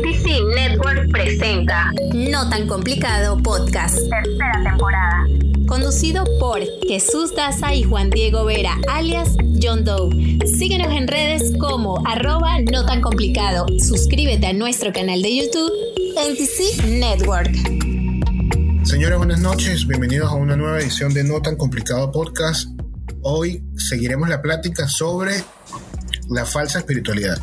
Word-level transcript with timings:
NTC 0.00 0.44
Network 0.54 1.10
presenta 1.12 1.92
No 2.14 2.48
tan 2.48 2.66
complicado 2.66 3.36
podcast. 3.36 3.98
tercera 3.98 4.62
temporada. 4.64 5.26
Conducido 5.66 6.24
por 6.38 6.60
Jesús 6.88 7.34
Daza 7.36 7.74
y 7.74 7.82
Juan 7.82 8.08
Diego 8.08 8.46
Vera, 8.46 8.78
alias 8.88 9.36
John 9.62 9.84
Doe. 9.84 10.38
Síguenos 10.46 10.90
en 10.94 11.06
redes 11.06 11.52
como 11.58 12.02
arroba 12.06 12.60
no 12.72 12.86
tan 12.86 13.02
complicado. 13.02 13.66
Suscríbete 13.78 14.46
a 14.46 14.52
nuestro 14.54 14.90
canal 14.90 15.20
de 15.20 15.36
YouTube 15.36 15.70
NTC 16.16 16.82
Network. 16.86 17.54
Señores, 18.84 19.18
buenas 19.18 19.40
noches. 19.40 19.86
Bienvenidos 19.86 20.30
a 20.30 20.34
una 20.34 20.56
nueva 20.56 20.80
edición 20.80 21.12
de 21.12 21.24
No 21.24 21.42
tan 21.42 21.56
complicado 21.56 22.10
podcast. 22.10 22.70
Hoy 23.20 23.62
seguiremos 23.76 24.30
la 24.30 24.40
plática 24.40 24.88
sobre 24.88 25.34
la 26.30 26.46
falsa 26.46 26.78
espiritualidad. 26.78 27.38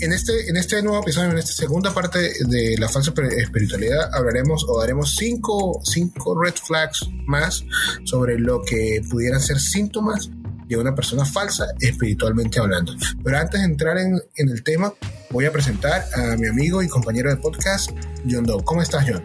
En 0.00 0.12
este, 0.12 0.48
en 0.48 0.56
este 0.56 0.82
nuevo 0.82 1.02
episodio, 1.02 1.30
en 1.30 1.38
esta 1.38 1.52
segunda 1.52 1.92
parte 1.92 2.18
de 2.18 2.76
la 2.78 2.88
falsa 2.88 3.12
espiritualidad, 3.36 4.14
hablaremos 4.14 4.64
o 4.66 4.80
daremos 4.80 5.14
cinco, 5.14 5.78
cinco 5.84 6.40
red 6.42 6.54
flags 6.54 7.06
más 7.26 7.64
sobre 8.04 8.38
lo 8.38 8.62
que 8.62 9.02
pudieran 9.10 9.40
ser 9.40 9.58
síntomas 9.58 10.30
de 10.68 10.78
una 10.78 10.94
persona 10.94 11.26
falsa 11.26 11.66
espiritualmente 11.80 12.60
hablando. 12.60 12.94
Pero 13.22 13.36
antes 13.36 13.60
de 13.60 13.66
entrar 13.66 13.98
en, 13.98 14.18
en 14.36 14.48
el 14.48 14.62
tema, 14.64 14.94
voy 15.30 15.44
a 15.44 15.52
presentar 15.52 16.04
a 16.14 16.36
mi 16.36 16.46
amigo 16.46 16.82
y 16.82 16.88
compañero 16.88 17.28
de 17.28 17.36
podcast, 17.36 17.90
John 18.28 18.44
Doe. 18.44 18.64
¿Cómo 18.64 18.80
estás, 18.80 19.04
John? 19.06 19.22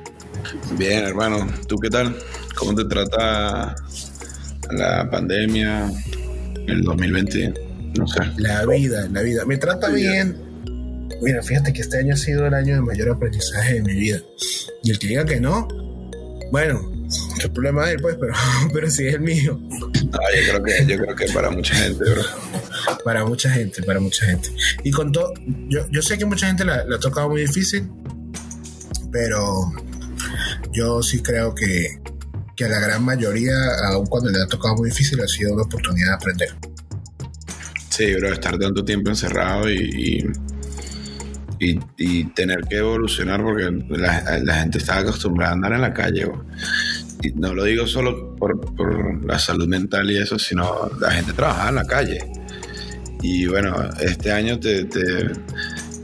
Bien, 0.78 1.06
hermano. 1.06 1.48
¿Tú 1.68 1.78
qué 1.78 1.90
tal? 1.90 2.18
¿Cómo 2.58 2.76
te 2.76 2.84
trata 2.84 3.76
la 4.72 5.10
pandemia, 5.10 5.90
el 6.68 6.82
2020? 6.82 7.54
No 7.98 8.08
sé. 8.08 8.20
La 8.38 8.66
vida, 8.66 9.08
la 9.10 9.22
vida. 9.22 9.46
Me 9.46 9.58
trata 9.58 9.90
bien. 9.90 10.49
Mira, 11.22 11.44
fíjate 11.44 11.74
que 11.74 11.82
este 11.82 11.98
año 11.98 12.14
ha 12.14 12.18
sido 12.18 12.46
el 12.48 12.54
año 12.54 12.76
de 12.76 12.82
mayor 12.82 13.10
aprendizaje 13.10 13.76
de 13.76 13.82
mi 13.82 13.94
vida. 13.94 14.20
Y 14.84 14.92
el 14.92 15.00
que 15.00 15.08
diga 15.08 15.26
que 15.26 15.40
no, 15.40 15.68
bueno, 16.52 16.92
qué 17.40 17.50
problema 17.50 17.86
de 17.86 17.94
él, 17.94 18.02
pues, 18.02 18.16
pero, 18.20 18.34
pero 18.74 18.90
sí 18.90 19.08
es 19.08 19.16
el 19.16 19.22
mío. 19.22 19.60
Ah, 20.14 20.18
yo 20.36 20.52
creo 20.52 20.64
que, 20.64 20.86
yo 20.86 20.98
creo 20.98 21.16
que 21.16 21.26
para 21.34 21.52
mucha 21.52 21.76
gente, 21.76 22.04
bro. 22.04 22.24
Para 23.04 23.26
mucha 23.26 23.50
gente, 23.52 23.84
para 23.84 24.00
mucha 24.00 24.26
gente. 24.26 24.50
Y 24.84 24.92
con 24.92 25.12
todo, 25.12 25.34
yo, 25.68 25.86
yo 25.92 26.02
sé 26.02 26.18
que 26.18 26.26
mucha 26.26 26.48
gente 26.48 26.66
la, 26.66 26.84
la 26.86 26.96
ha 26.96 27.00
tocado 27.00 27.30
muy 27.30 27.42
difícil, 27.42 27.90
pero 29.12 29.72
yo 30.72 31.02
sí 31.02 31.22
creo 31.22 31.54
que, 31.54 32.00
que 32.56 32.66
a 32.66 32.70
la 32.70 32.80
gran 32.80 33.04
mayoría, 33.04 33.56
aun 33.92 34.06
cuando 34.06 34.30
le 34.30 34.42
ha 34.42 34.48
tocado 34.48 34.76
muy 34.76 34.90
difícil, 34.90 35.22
ha 35.22 35.28
sido 35.28 35.54
una 35.54 35.64
oportunidad 35.64 36.10
de 36.10 36.14
aprender. 36.16 36.50
Sí, 37.90 38.14
bro, 38.16 38.34
estar 38.34 38.58
tanto 38.58 38.84
tiempo 38.84 39.10
encerrado 39.10 39.70
y, 39.70 39.76
y, 39.76 40.26
y- 41.60 42.24
tener 42.34 42.62
que 42.62 42.78
evolucionar 42.78 43.44
porque 43.44 43.70
la, 43.90 44.54
gente 44.56 44.78
estaba 44.78 45.02
acostumbrada 45.02 45.52
a 45.52 45.56
andar 45.56 45.74
en 45.74 45.82
la 45.82 45.94
calle. 45.94 46.32
Y 47.22 47.32
no 47.32 47.54
lo 47.54 47.66
digo 47.66 47.86
solo 47.86 48.36
por, 48.36 49.26
la 49.26 49.38
salud 49.38 49.68
mental 49.68 50.10
y 50.10 50.18
eso, 50.18 50.40
sino 50.40 50.90
la 51.00 51.12
gente 51.12 51.34
trabajaba 51.34 51.70
en 51.70 51.76
la 51.76 51.86
calle. 51.86 52.20
Y 53.22 53.46
bueno, 53.48 53.76
este 54.00 54.32
año 54.32 54.60
te, 54.60 54.88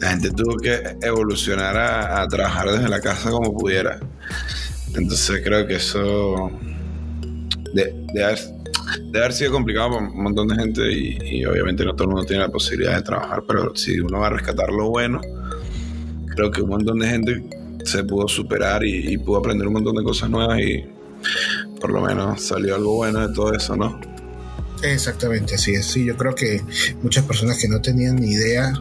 la 0.01 0.09
gente 0.09 0.31
tuvo 0.31 0.57
que 0.57 0.97
evolucionar 1.01 1.77
a, 1.77 2.27
trabajar 2.27 2.71
desde 2.71 2.89
la 2.89 2.99
casa 2.99 3.29
como 3.29 3.57
pudiera. 3.57 3.99
Entonces 4.93 5.41
creo 5.43 5.65
que 5.65 5.75
eso 5.75 6.51
de, 7.73 7.93
de 8.13 8.23
haber, 8.23 8.39
de 9.11 9.19
haber 9.19 9.33
sido 9.33 9.51
complicado 9.51 9.91
para 9.91 10.05
un 10.05 10.23
montón 10.23 10.47
de 10.49 10.55
gente 10.55 10.81
y, 10.91 11.17
y 11.39 11.45
obviamente 11.45 11.85
no 11.85 11.93
todo 11.93 12.03
el 12.03 12.13
mundo 12.13 12.25
tiene 12.25 12.43
la 12.43 12.49
posibilidad 12.49 12.95
de 12.95 13.01
trabajar, 13.01 13.43
pero 13.47 13.75
si 13.75 13.99
uno 13.99 14.19
va 14.19 14.27
a 14.27 14.31
rescatar 14.31 14.69
lo 14.69 14.89
bueno, 14.89 15.21
creo 16.35 16.51
que 16.51 16.61
un 16.61 16.69
montón 16.69 16.99
de 16.99 17.07
gente 17.07 17.43
se 17.83 18.03
pudo 18.03 18.27
superar 18.27 18.83
y, 18.83 19.17
pudo 19.17 19.37
aprender 19.37 19.67
un 19.67 19.73
montón 19.73 19.95
de 19.95 20.03
cosas 20.03 20.29
nuevas 20.29 20.59
y 20.59 20.83
por 21.79 21.91
lo 21.91 22.01
menos 22.01 22.41
salió 22.41 22.75
algo 22.75 22.95
bueno 22.95 23.27
de 23.27 23.33
todo 23.33 23.53
eso, 23.53 23.75
¿no? 23.75 23.99
Exactamente, 24.81 25.55
así 25.55 25.73
es. 25.73 25.85
Sí, 25.85 26.05
yo 26.05 26.17
creo 26.17 26.35
que 26.35 26.61
muchas 27.01 27.25
personas 27.25 27.59
que 27.59 27.67
no 27.67 27.81
tenían 27.81 28.17
ni 28.17 28.31
idea 28.31 28.73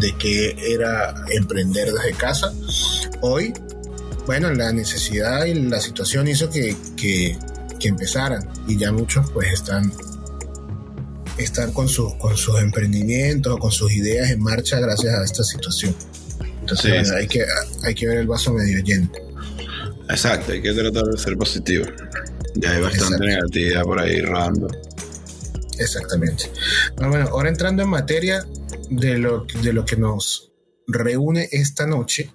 de 0.00 0.14
qué 0.18 0.56
era 0.72 1.14
emprender 1.30 1.92
desde 1.92 2.12
casa, 2.12 2.52
hoy, 3.20 3.52
bueno, 4.26 4.50
la 4.52 4.72
necesidad 4.72 5.44
y 5.44 5.54
la 5.54 5.80
situación 5.80 6.26
hizo 6.28 6.50
que, 6.50 6.76
que, 6.96 7.38
que 7.78 7.88
empezaran 7.88 8.48
y 8.66 8.76
ya 8.76 8.90
muchos 8.90 9.30
pues 9.30 9.52
están 9.52 9.92
están 11.38 11.72
con 11.72 11.88
sus 11.88 12.14
con 12.14 12.36
sus 12.36 12.60
emprendimientos, 12.60 13.58
con 13.58 13.72
sus 13.72 13.92
ideas 13.92 14.30
en 14.30 14.40
marcha 14.40 14.78
gracias 14.80 15.14
a 15.14 15.24
esta 15.24 15.42
situación. 15.42 15.94
Entonces 16.64 17.08
Sí, 17.08 17.14
hay 17.14 17.28
que 17.28 17.44
hay 17.84 17.94
que 17.94 18.06
ver 18.06 18.18
el 18.18 18.26
vaso 18.26 18.52
medio 18.54 18.82
lleno. 18.82 19.10
Exacto, 20.08 20.52
hay 20.52 20.62
que 20.62 20.72
tratar 20.72 21.04
de 21.04 21.18
ser 21.18 21.36
positivo. 21.36 21.84
Ya 22.54 22.70
hay 22.72 22.80
bastante 22.82 23.04
Exacto. 23.14 23.24
negatividad 23.24 23.82
por 23.82 24.00
ahí 24.00 24.20
rodando. 24.22 24.68
Exactamente. 25.78 26.50
Bueno, 26.96 27.10
bueno, 27.10 27.28
ahora 27.30 27.48
entrando 27.48 27.82
en 27.82 27.88
materia 27.88 28.46
de 28.90 29.18
lo, 29.18 29.44
de 29.62 29.72
lo 29.72 29.84
que 29.84 29.96
nos 29.96 30.52
reúne 30.86 31.48
esta 31.52 31.86
noche, 31.86 32.32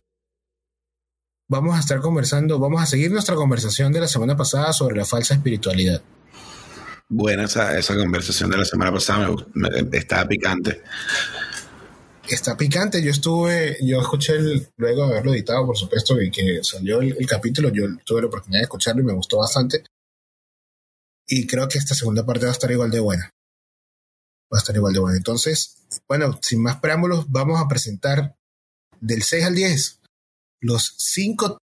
vamos 1.50 1.76
a 1.76 1.80
estar 1.80 2.00
conversando, 2.02 2.60
vamos 2.60 2.82
a 2.82 2.86
seguir 2.86 3.12
nuestra 3.12 3.36
conversación 3.36 3.92
de 3.94 4.02
la 4.02 4.08
semana 4.08 4.36
pasada 4.36 4.74
sobre 4.74 4.98
la 4.98 5.06
falsa 5.06 5.34
espiritualidad. 5.36 6.02
Buena 7.08 7.46
esa, 7.46 7.78
esa 7.78 7.96
conversación 7.96 8.52
de 8.52 8.58
la 8.58 8.66
semana 8.66 8.92
pasada, 8.92 9.30
me, 9.54 9.70
me- 9.70 9.98
estaba 9.98 10.28
picante. 10.28 10.82
Está 12.30 12.56
picante, 12.56 13.02
yo 13.02 13.10
estuve, 13.10 13.78
yo 13.82 14.02
escuché 14.02 14.34
luego 14.78 15.08
de 15.08 15.12
haberlo 15.12 15.34
editado, 15.34 15.66
por 15.66 15.76
supuesto, 15.76 16.22
y 16.22 16.30
que 16.30 16.60
salió 16.64 17.02
el, 17.02 17.16
el 17.18 17.26
capítulo, 17.26 17.70
yo 17.70 17.86
tuve 18.06 18.22
la 18.22 18.28
oportunidad 18.28 18.60
de 18.60 18.64
escucharlo 18.64 19.02
y 19.02 19.06
me 19.06 19.14
gustó 19.14 19.40
bastante. 19.40 19.84
Y 21.28 21.48
creo 21.48 21.68
que 21.68 21.80
esta 21.80 21.96
segunda 21.96 22.26
parte 22.26 22.46
va 22.46 22.52
a 22.52 22.54
estar 22.54 22.72
igual 22.72 22.92
de 22.92 23.00
buena. 23.00 23.32
Va 24.54 24.58
a 24.58 24.60
estar 24.60 24.76
igual 24.76 24.94
de 24.94 25.00
buena. 25.00 25.18
Entonces, 25.18 25.76
bueno, 26.08 26.40
sin 26.42 26.62
más 26.62 26.80
preámbulos, 26.80 27.32
vamos 27.32 27.60
a 27.60 27.68
presentar 27.68 28.36
del 29.00 29.24
6 29.24 29.46
al 29.46 29.56
10 29.56 30.00
los 30.62 30.96
cinco 30.98 31.58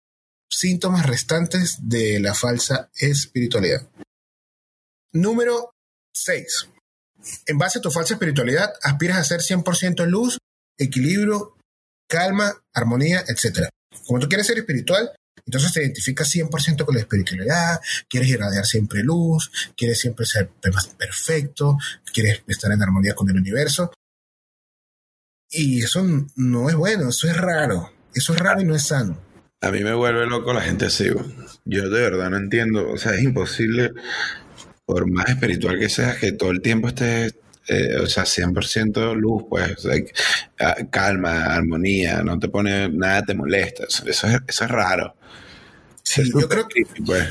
síntomas 0.49 1.05
restantes 1.05 1.77
de 1.81 2.19
la 2.19 2.33
falsa 2.33 2.89
espiritualidad. 2.95 3.87
Número 5.11 5.71
6. 6.13 6.69
En 7.47 7.57
base 7.57 7.79
a 7.79 7.81
tu 7.81 7.91
falsa 7.91 8.13
espiritualidad, 8.13 8.73
aspiras 8.81 9.17
a 9.17 9.23
ser 9.23 9.41
100% 9.41 10.05
luz, 10.05 10.37
equilibrio, 10.77 11.55
calma, 12.09 12.53
armonía, 12.73 13.23
etc. 13.27 13.67
Como 14.05 14.19
tú 14.19 14.27
quieres 14.27 14.47
ser 14.47 14.57
espiritual, 14.57 15.11
entonces 15.45 15.71
te 15.73 15.81
identificas 15.81 16.33
100% 16.33 16.85
con 16.85 16.95
la 16.95 17.01
espiritualidad, 17.01 17.79
quieres 18.09 18.29
irradiar 18.29 18.65
siempre 18.65 19.01
luz, 19.03 19.49
quieres 19.77 19.99
siempre 19.99 20.25
ser 20.25 20.49
per- 20.61 20.73
perfecto, 20.97 21.77
quieres 22.13 22.43
estar 22.47 22.71
en 22.71 22.81
armonía 22.81 23.13
con 23.15 23.29
el 23.29 23.37
universo. 23.37 23.91
Y 25.49 25.81
eso 25.83 26.05
no 26.35 26.69
es 26.69 26.75
bueno, 26.75 27.09
eso 27.09 27.27
es 27.27 27.37
raro, 27.37 27.93
eso 28.13 28.33
es 28.33 28.39
raro 28.39 28.61
y 28.61 28.65
no 28.65 28.75
es 28.75 28.83
sano. 28.83 29.17
A 29.61 29.71
mí 29.71 29.83
me 29.83 29.93
vuelve 29.93 30.27
loco 30.27 30.53
la 30.53 30.61
gente 30.61 30.85
así. 30.85 31.05
Yo 31.65 31.89
de 31.89 32.01
verdad 32.01 32.29
no 32.29 32.37
entiendo. 32.37 32.91
O 32.91 32.97
sea, 32.97 33.13
es 33.15 33.23
imposible, 33.23 33.91
por 34.85 35.09
más 35.09 35.29
espiritual 35.29 35.79
que 35.79 35.89
seas, 35.89 36.17
que 36.17 36.31
todo 36.31 36.51
el 36.51 36.61
tiempo 36.61 36.89
estés, 36.89 37.35
eh, 37.67 37.97
o 38.01 38.07
sea, 38.07 38.25
100% 38.25 39.13
luz, 39.15 39.43
pues, 39.49 39.71
o 39.77 39.81
sea, 39.89 39.95
ah, 40.59 40.75
calma, 40.89 41.45
armonía, 41.45 42.21
no 42.23 42.37
te 42.39 42.49
pone, 42.49 42.89
nada 42.89 43.21
te 43.23 43.33
molesta. 43.33 43.83
Eso, 43.85 44.05
eso 44.07 44.27
es, 44.27 44.37
eso 44.47 44.63
es 44.65 44.69
raro. 44.71 45.15
Sí, 46.03 46.21
Es 46.21 46.29
yo 46.29 46.47
creo 46.47 46.67
que 46.67 46.83
pues. 47.05 47.27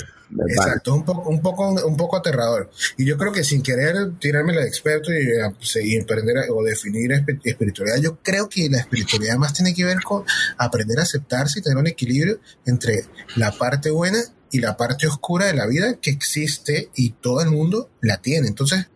Exacto, 0.49 0.93
un 0.93 1.05
poco, 1.05 1.31
un 1.31 1.41
poco, 1.41 1.87
un 1.87 1.97
poco 1.97 2.17
aterrador. 2.17 2.69
Y 2.99 3.07
yo 3.07 3.17
creo 3.17 3.31
que 3.33 3.45
sin 3.45 3.63
querer 3.63 3.95
tirarme 4.19 4.53
la 4.53 4.63
de 4.63 4.67
experto 4.67 5.13
y, 5.13 5.19
eh, 5.19 5.85
y 5.85 6.01
aprender 6.01 6.37
a- 6.39 6.53
o 6.53 6.65
definir 6.65 7.13
espi- 7.13 7.41
espiritualidad, 7.45 7.99
yo 7.99 8.19
creo 8.25 8.49
que 8.49 8.69
la 8.69 8.79
espiritualidad 8.81 9.37
más 9.37 9.55
tiene 9.55 9.73
que 9.73 9.85
ver 9.85 10.03
con 10.03 10.25
aprender 10.59 10.99
a 10.99 11.03
aceptarse 11.03 11.61
y 11.61 11.63
tener 11.63 11.79
un 11.79 11.87
equilibrio 11.87 12.41
entre 12.67 13.05
la 13.37 13.53
parte 13.53 13.91
buena 13.91 14.19
y 14.51 14.59
la 14.59 14.77
parte 14.77 15.07
oscura 15.07 15.47
de 15.47 15.55
la 15.55 15.67
vida 15.69 15.95
que 16.03 16.11
existe 16.11 16.91
y 16.97 17.11
todo 17.13 17.41
el 17.43 17.51
mundo 17.51 17.91
la 18.01 18.19
tiene. 18.21 18.49
Entonces, 18.49 18.89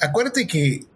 acuérdate 0.00 0.46
que 0.46 0.86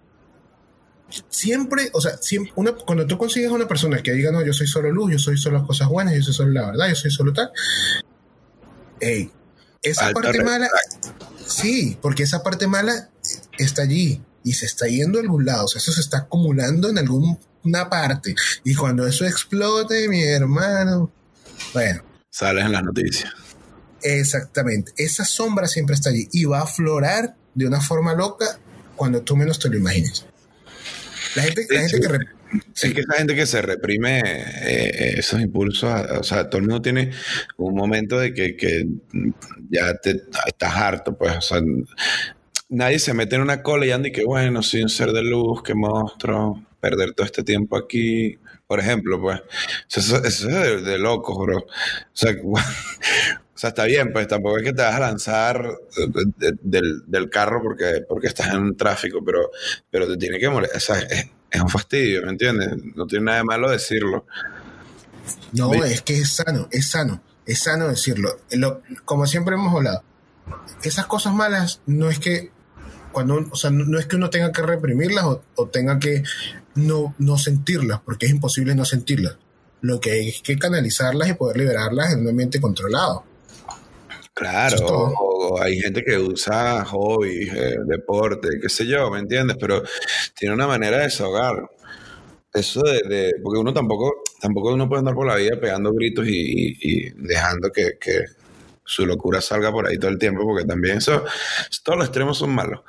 siempre, 1.29 1.91
o 1.93 2.01
sea, 2.01 2.17
siempre 2.19 2.53
una, 2.57 2.73
cuando 2.73 3.07
tú 3.07 3.19
consigues 3.19 3.51
una 3.51 3.69
persona 3.69 4.03
que 4.03 4.13
diga, 4.13 4.31
no, 4.31 4.45
yo 4.45 4.53
soy 4.53 4.67
solo 4.67 4.91
luz, 4.91 5.13
yo 5.13 5.19
soy 5.19 5.37
solo 5.37 5.59
las 5.59 5.67
cosas 5.67 5.89
buenas, 5.89 6.15
yo 6.15 6.23
soy 6.23 6.35
solo 6.35 6.53
la 6.53 6.67
verdad, 6.67 6.89
yo 6.89 6.95
soy 6.95 7.11
solo 7.11 7.33
tal, 7.33 7.51
hey, 9.01 9.31
esa 9.83 10.11
parte 10.13 10.43
mala, 10.43 10.69
sí, 11.47 11.99
porque 12.01 12.23
esa 12.23 12.43
parte 12.43 12.67
mala 12.67 13.11
está 13.59 13.83
allí 13.83 14.23
y 14.45 14.53
se 14.53 14.67
está 14.67 14.87
yendo 14.87 15.19
a 15.19 15.23
algún 15.23 15.45
lado, 15.45 15.65
o 15.65 15.69
sea, 15.69 15.81
eso 15.81 15.93
se 15.93 16.01
está 16.01 16.19
acumulando 16.19 16.89
en 16.89 16.99
alguna 16.99 17.89
parte. 17.91 18.35
Y 18.65 18.75
cuando 18.75 19.07
eso 19.07 19.25
explote, 19.25 20.09
mi 20.09 20.23
hermano, 20.23 21.11
bueno, 21.73 22.03
Sales 22.31 22.65
en 22.65 22.73
las 22.73 22.83
noticias. 22.85 23.33
exactamente, 24.03 24.93
esa 24.97 25.25
sombra 25.25 25.67
siempre 25.67 25.95
está 25.95 26.11
allí 26.11 26.29
y 26.33 26.45
va 26.45 26.61
a 26.61 26.65
aflorar 26.65 27.37
de 27.55 27.67
una 27.67 27.81
forma 27.81 28.15
loca 28.15 28.61
cuando 29.01 29.23
tú 29.23 29.35
menos 29.35 29.59
te 29.59 29.71
lo 29.71 29.79
imagines. 29.79 30.27
La 31.35 31.45
gente, 31.45 31.67
la 31.71 31.89
gente 31.89 32.01
que... 32.01 32.19
Es 32.75 32.93
que 32.93 33.01
esa 33.01 33.15
gente 33.15 33.35
que 33.35 33.47
se 33.47 33.63
reprime 33.63 34.21
eh, 34.21 35.15
esos 35.17 35.41
impulsos, 35.41 35.91
o 36.19 36.23
sea, 36.23 36.51
todo 36.51 36.61
el 36.61 36.67
mundo 36.67 36.83
tiene 36.83 37.11
un 37.57 37.75
momento 37.75 38.19
de 38.19 38.35
que, 38.35 38.59
que 38.59 38.87
ya 39.71 39.95
te, 39.95 40.21
estás 40.47 40.75
harto, 40.75 41.17
pues, 41.17 41.35
o 41.35 41.41
sea, 41.41 41.63
nadie 42.69 42.99
se 42.99 43.15
mete 43.15 43.37
en 43.37 43.43
una 43.43 43.63
cola 43.63 43.87
y 43.87 43.91
anda 43.91 44.09
y 44.09 44.13
que, 44.13 44.25
bueno, 44.25 44.63
soy 44.63 44.83
un 44.83 44.91
ser 44.91 45.13
de 45.13 45.23
luz, 45.23 45.63
que 45.63 45.75
monstruo, 45.75 46.63
perder 46.79 47.15
todo 47.15 47.25
este 47.25 47.43
tiempo 47.43 47.79
aquí, 47.79 48.37
por 48.67 48.81
ejemplo, 48.81 49.19
pues, 49.19 49.41
eso, 49.97 50.23
eso 50.23 50.49
es 50.51 50.53
de, 50.53 50.83
de 50.83 50.99
locos, 50.99 51.39
bro. 51.39 51.61
O 51.61 51.67
sea, 52.13 52.35
sea, 53.61 53.69
está 53.69 53.85
bien, 53.85 54.13
pues 54.13 54.27
tampoco 54.29 54.59
es 54.59 54.65
que 54.65 54.73
te 54.73 54.83
vas 54.83 54.95
a 54.95 55.01
lanzar 55.01 55.63
de- 55.97 56.25
de- 56.37 56.59
del, 56.63 57.03
del 57.07 57.29
carro 57.31 57.63
porque, 57.63 58.05
porque 58.09 58.27
estás 58.29 58.49
en 58.49 58.59
un 58.59 58.77
tráfico, 58.77 59.23
pero, 59.25 59.51
pero 59.91 60.07
te 60.09 60.17
tiene 60.17 60.39
que 60.39 60.49
molestar. 60.49 60.77
O 60.79 60.81
sea, 60.81 60.99
es, 60.99 61.27
es 61.51 61.61
un 61.61 61.69
fastidio, 61.69 62.23
¿me 62.23 62.31
entiendes? 62.31 62.71
No 62.95 63.07
tiene 63.07 63.27
nada 63.27 63.39
de 63.39 63.45
malo 63.45 63.71
decirlo. 63.71 64.25
No, 65.53 65.73
es 65.85 66.03
que 66.03 66.19
es 66.19 66.31
sano, 66.31 66.69
es 66.71 66.91
sano, 66.91 67.23
es 67.47 67.59
sano 67.63 67.89
decirlo. 67.89 68.41
Lo- 68.53 68.83
como 69.05 69.27
siempre 69.27 69.55
hemos 69.55 69.75
hablado, 69.75 70.03
esas 70.83 71.07
cosas 71.07 71.35
malas 71.35 71.81
no 71.87 72.09
es 72.11 72.19
que 72.19 72.51
cuando, 73.13 73.45
o 73.51 73.57
sea, 73.57 73.71
no 73.71 73.99
es 73.99 74.07
que 74.07 74.17
uno 74.17 74.31
tenga 74.31 74.53
que 74.53 74.63
reprimirlas 74.63 75.25
o, 75.25 75.43
o 75.57 75.67
tenga 75.69 75.99
que 75.99 76.23
no, 76.77 77.15
no 77.19 77.37
sentirlas, 77.39 78.01
porque 78.05 78.27
es 78.27 78.33
imposible 78.33 78.75
no 78.75 78.85
sentirlas. 78.85 79.37
Lo 79.83 79.99
que 80.01 80.13
hay 80.13 80.29
es 80.29 80.43
que 80.43 80.57
canalizarlas 80.59 81.29
y 81.29 81.35
poder 81.35 81.57
liberarlas 81.57 82.13
en 82.13 82.21
un 82.21 82.29
ambiente 82.29 82.61
controlado. 82.61 83.25
Claro, 84.41 84.75
es 84.77 84.83
o, 84.83 85.61
hay 85.63 85.79
gente 85.79 86.03
que 86.03 86.17
usa 86.19 86.85
hobbies, 86.87 87.53
eh, 87.55 87.77
deporte, 87.87 88.49
qué 88.61 88.69
sé 88.69 88.87
yo, 88.87 89.11
¿me 89.11 89.19
entiendes? 89.19 89.57
Pero 89.61 89.83
tiene 90.39 90.55
una 90.55 90.67
manera 90.67 90.97
de 90.99 91.05
desahogar. 91.05 91.69
Eso 92.53 92.83
de, 92.83 93.03
de- 93.09 93.33
porque 93.43 93.61
uno 93.61 93.73
tampoco, 93.73 94.23
tampoco 94.41 94.75
uno 94.75 94.89
puede 94.89 95.01
andar 95.01 95.15
por 95.15 95.27
la 95.27 95.37
vida 95.37 95.61
pegando 95.61 95.93
gritos 95.93 96.27
y, 96.27 96.33
y- 96.33 96.79
y 96.81 97.11
dejando 97.17 97.71
que, 97.71 97.93
que 98.01 98.25
su 98.85 99.07
locura 99.07 99.41
salga 99.41 99.71
por 99.71 99.87
ahí 99.87 99.99
todo 99.99 100.11
el 100.11 100.19
tiempo, 100.19 100.43
porque 100.45 100.65
también 100.67 100.99
eso, 100.99 101.25
todos 101.85 101.99
los 101.99 102.07
extremos 102.09 102.39
son 102.39 102.51
malos. 102.55 102.81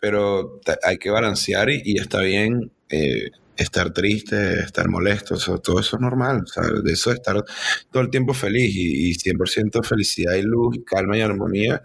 Pero 0.00 0.60
hay 0.84 0.98
que 0.98 1.10
balancear 1.10 1.70
y, 1.70 1.82
y 1.84 1.98
está 1.98 2.20
bien 2.20 2.70
eh, 2.90 3.30
estar 3.56 3.92
triste, 3.92 4.60
estar 4.60 4.88
molesto, 4.88 5.34
eso- 5.36 5.58
todo 5.58 5.80
eso 5.80 5.96
es 5.96 6.02
normal. 6.02 6.42
O 6.44 6.46
sea, 6.46 6.62
de 6.82 6.92
eso 6.92 7.10
de 7.10 7.16
estar 7.16 7.42
todo 7.90 8.02
el 8.02 8.10
tiempo 8.10 8.34
feliz 8.34 8.74
y, 8.74 9.10
y 9.10 9.14
100% 9.14 9.82
felicidad 9.82 10.34
y 10.34 10.42
luz, 10.42 10.76
y 10.76 10.84
calma 10.84 11.16
y 11.16 11.20
armonía, 11.20 11.82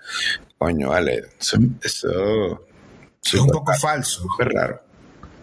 coño, 0.58 0.90
vale, 0.90 1.24
eso, 1.40 1.58
eso 1.84 2.66
Es 3.24 3.34
un 3.36 3.48
poco 3.50 3.74
falso. 3.76 4.22
súper 4.24 4.50
raro. 4.50 4.82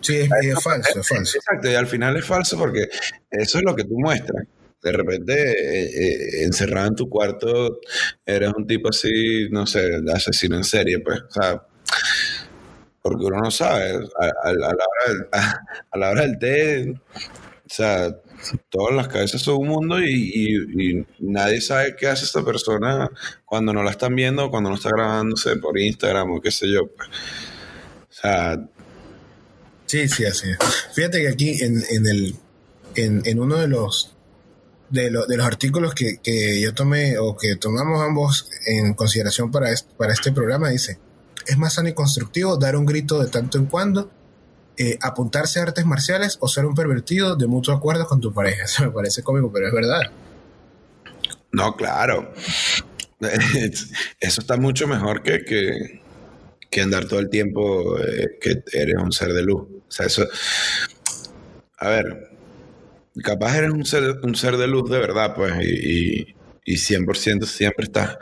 Sí, 0.00 0.16
es, 0.16 0.30
es 0.42 0.62
falso, 0.62 1.00
es 1.00 1.08
falso. 1.08 1.38
Exacto, 1.38 1.70
y 1.70 1.74
al 1.74 1.86
final 1.86 2.16
es 2.16 2.24
falso 2.24 2.56
porque 2.58 2.88
eso 3.30 3.58
es 3.58 3.64
lo 3.64 3.74
que 3.74 3.84
tú 3.84 3.98
muestras. 3.98 4.46
De 4.82 4.92
repente, 4.92 5.32
eh, 5.34 5.84
eh, 5.84 6.44
encerrado 6.44 6.86
en 6.88 6.94
tu 6.94 7.08
cuarto, 7.08 7.80
eres 8.24 8.52
un 8.56 8.66
tipo 8.66 8.90
así, 8.90 9.48
no 9.50 9.66
sé, 9.66 10.00
asesino 10.14 10.56
en 10.56 10.62
serie, 10.64 11.00
pues. 11.00 11.20
O 11.22 11.30
sea, 11.32 11.62
porque 13.08 13.24
uno 13.26 13.38
no 13.38 13.50
sabe. 13.50 13.92
A, 14.20 14.24
a- 14.26 14.30
a 15.90 15.98
la, 15.98 16.10
hora 16.10 16.22
del, 16.22 16.38
té, 16.38 16.90
o 16.90 17.68
sea, 17.68 18.14
todas 18.68 18.94
las 18.94 19.08
cabezas 19.08 19.42
son 19.42 19.56
un 19.58 19.68
mundo 19.68 20.00
y, 20.00 21.04
nadie 21.18 21.60
sabe 21.60 21.96
qué 21.96 22.06
hace 22.08 22.24
esta 22.24 22.44
persona 22.44 23.10
cuando 23.44 23.72
no 23.72 23.82
la 23.82 23.90
están 23.90 24.14
viendo 24.14 24.50
cuando 24.50 24.70
no 24.70 24.76
está 24.76 24.90
grabándose 24.90 25.56
por 25.56 25.78
Instagram 25.78 26.30
o 26.32 26.40
qué 26.40 26.50
sé 26.50 26.70
yo. 26.70 26.86
pues. 26.88 27.08
O 27.08 28.12
sea, 28.12 28.68
Sí, 29.86 30.08
sí, 30.08 30.24
así 30.24 30.50
es. 30.50 30.58
Fíjate 30.94 31.20
que 31.22 31.28
aquí 31.28 31.62
en, 31.62 31.76
el 32.06 32.34
en, 32.96 33.38
uno 33.38 33.56
de 33.58 33.68
los 33.68 34.12
de, 34.90 35.10
lo- 35.10 35.26
de 35.26 35.36
los 35.36 35.46
artículos 35.46 35.94
que, 35.94 36.18
yo 36.60 36.74
tomé 36.74 37.18
o 37.18 37.36
que 37.36 37.54
tomamos 37.56 38.02
ambos 38.02 38.48
en 38.66 38.94
consideración 38.94 39.50
para 39.52 39.70
este 39.72 40.32
programa 40.32 40.70
dice 40.70 40.98
es 41.46 41.58
más 41.58 41.74
sano 41.74 41.88
y 41.88 41.94
constructivo 41.94 42.56
dar 42.56 42.76
un 42.76 42.86
grito 42.86 43.22
de 43.22 43.30
tanto 43.30 43.58
en 43.58 43.66
cuando 43.66 44.10
eh, 44.78 44.98
apuntarse 45.00 45.58
a 45.58 45.64
artes 45.64 45.86
marciales 45.86 46.36
o 46.40 46.48
ser 46.48 46.66
un 46.66 46.74
pervertido 46.74 47.36
de 47.36 47.46
mutuo 47.46 47.74
acuerdo 47.74 48.06
con 48.06 48.20
tu 48.20 48.32
pareja 48.32 48.64
eso 48.66 48.84
me 48.84 48.90
parece 48.90 49.22
cómico 49.22 49.50
pero 49.52 49.68
es 49.68 49.72
verdad 49.72 50.00
No, 51.52 51.74
claro. 51.76 52.34
Eso 54.20 54.40
está 54.40 54.56
mucho 54.58 54.86
mejor 54.86 55.22
que, 55.22 56.00
que, 56.70 56.80
andar 56.82 57.06
todo 57.06 57.18
el 57.18 57.30
tiempo 57.30 57.98
eh, 57.98 58.38
que 58.40 58.62
eres 58.72 58.96
un 58.96 59.10
ser 59.10 59.32
de 59.32 59.42
luz. 59.42 59.62
O 59.62 59.90
sea, 59.90 60.04
eso. 60.04 60.26
A 61.78 61.88
ver, 61.88 62.30
capaz 63.22 63.56
eres 63.56 63.70
un 63.70 63.86
ser, 63.86 64.18
un 64.22 64.34
ser 64.34 64.56
de 64.56 64.66
luz 64.66 64.90
de 64.90 64.98
verdad, 64.98 65.34
pues, 65.34 65.54
y, 65.62 66.35
y 66.66 66.74
100% 66.74 67.44
siempre 67.44 67.84
estás 67.84 68.18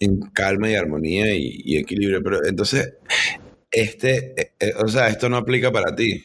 en 0.00 0.18
calma 0.32 0.70
y 0.70 0.74
armonía 0.74 1.32
y, 1.34 1.76
equilibrio. 1.76 2.22
Pero 2.22 2.44
entonces, 2.46 2.94
este, 3.70 4.32
eh, 4.40 4.52
eh, 4.58 4.72
o 4.78 4.88
sea, 4.88 5.08
esto 5.08 5.28
no 5.28 5.36
aplica 5.36 5.70
para 5.70 5.94
ti. 5.94 6.24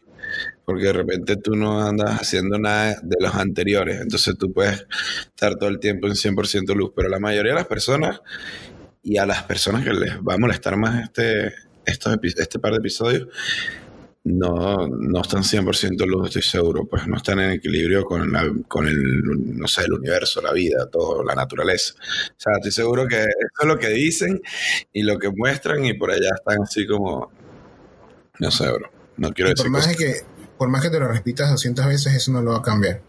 Porque 0.66 0.86
de 0.86 0.94
repente 0.94 1.38
tú 1.38 1.56
no 1.56 1.86
andas 1.86 2.22
haciendo 2.22 2.58
nada 2.58 3.00
de 3.02 3.18
los 3.19 3.36
anteriores. 3.36 4.02
Entonces 4.02 4.36
tú 4.38 4.52
puedes 4.52 4.86
estar 5.25 5.56
todo 5.56 5.69
el 5.69 5.80
tiempo 5.80 6.08
en 6.08 6.14
100% 6.14 6.74
luz. 6.74 6.92
Pero 6.96 7.10
la 7.10 7.19
mayoría 7.19 7.52
de 7.52 7.60
las 7.60 7.68
personas 7.68 8.22
y 9.04 9.18
a 9.18 9.25
las 9.25 9.44
personas 9.44 9.84
que 9.84 9.94
les 9.94 10.18
va 10.18 10.36
a 10.36 10.38
molestar 10.38 10.78
más 10.78 11.04
este, 11.04 11.54
estos, 11.86 12.18
este 12.22 12.60
par 12.60 12.72
de 12.72 12.78
episodios, 12.78 13.28
no, 14.27 14.88
no 14.88 15.21
están 15.21 15.44
100% 15.44 16.06
luz, 16.06 16.27
estoy 16.27 16.41
seguro. 16.41 16.85
Pues 16.85 17.07
no 17.07 17.18
están 17.18 17.39
en 17.39 17.51
equilibrio 17.51 18.03
con, 18.03 18.31
la- 18.31 18.51
con 18.68 18.88
el, 18.88 19.21
no 19.57 19.68
sé, 19.68 19.83
el 19.85 19.94
universo, 19.94 20.41
la 20.41 20.51
vida, 20.53 20.88
todo, 20.91 21.24
la 21.24 21.33
naturaleza. 21.35 21.94
O 21.97 22.33
sea, 22.38 22.53
estoy 22.57 22.71
seguro 22.71 23.07
que 23.07 23.18
eso 23.21 23.62
es 23.62 23.68
lo 23.68 23.77
que 23.79 23.89
dicen 23.89 24.41
y 24.94 25.03
lo 25.03 25.18
que 25.19 25.29
muestran 25.29 25.85
y 25.85 25.94
por 25.94 26.12
allá 26.12 26.31
están 26.35 26.62
así 26.62 26.85
como, 26.88 27.31
no 28.39 28.51
sé, 28.51 28.65
bro. 28.71 28.89
No 29.18 29.31
quiero 29.31 29.51
Y 29.51 29.53
por 29.56 29.57
decir 29.57 29.71
más 29.71 29.88
cosas. 29.88 29.97
que 29.97 30.13
por 30.57 30.69
más 30.69 30.81
que 30.83 30.89
te 30.89 31.00
lo 31.00 31.07
repitas 31.07 31.50
200 31.51 31.85
veces 31.85 32.13
eso 32.15 32.31
no 32.31 32.41
lo 32.41 32.51
va 32.51 32.57
a 32.57 32.62
cambiar 32.63 33.01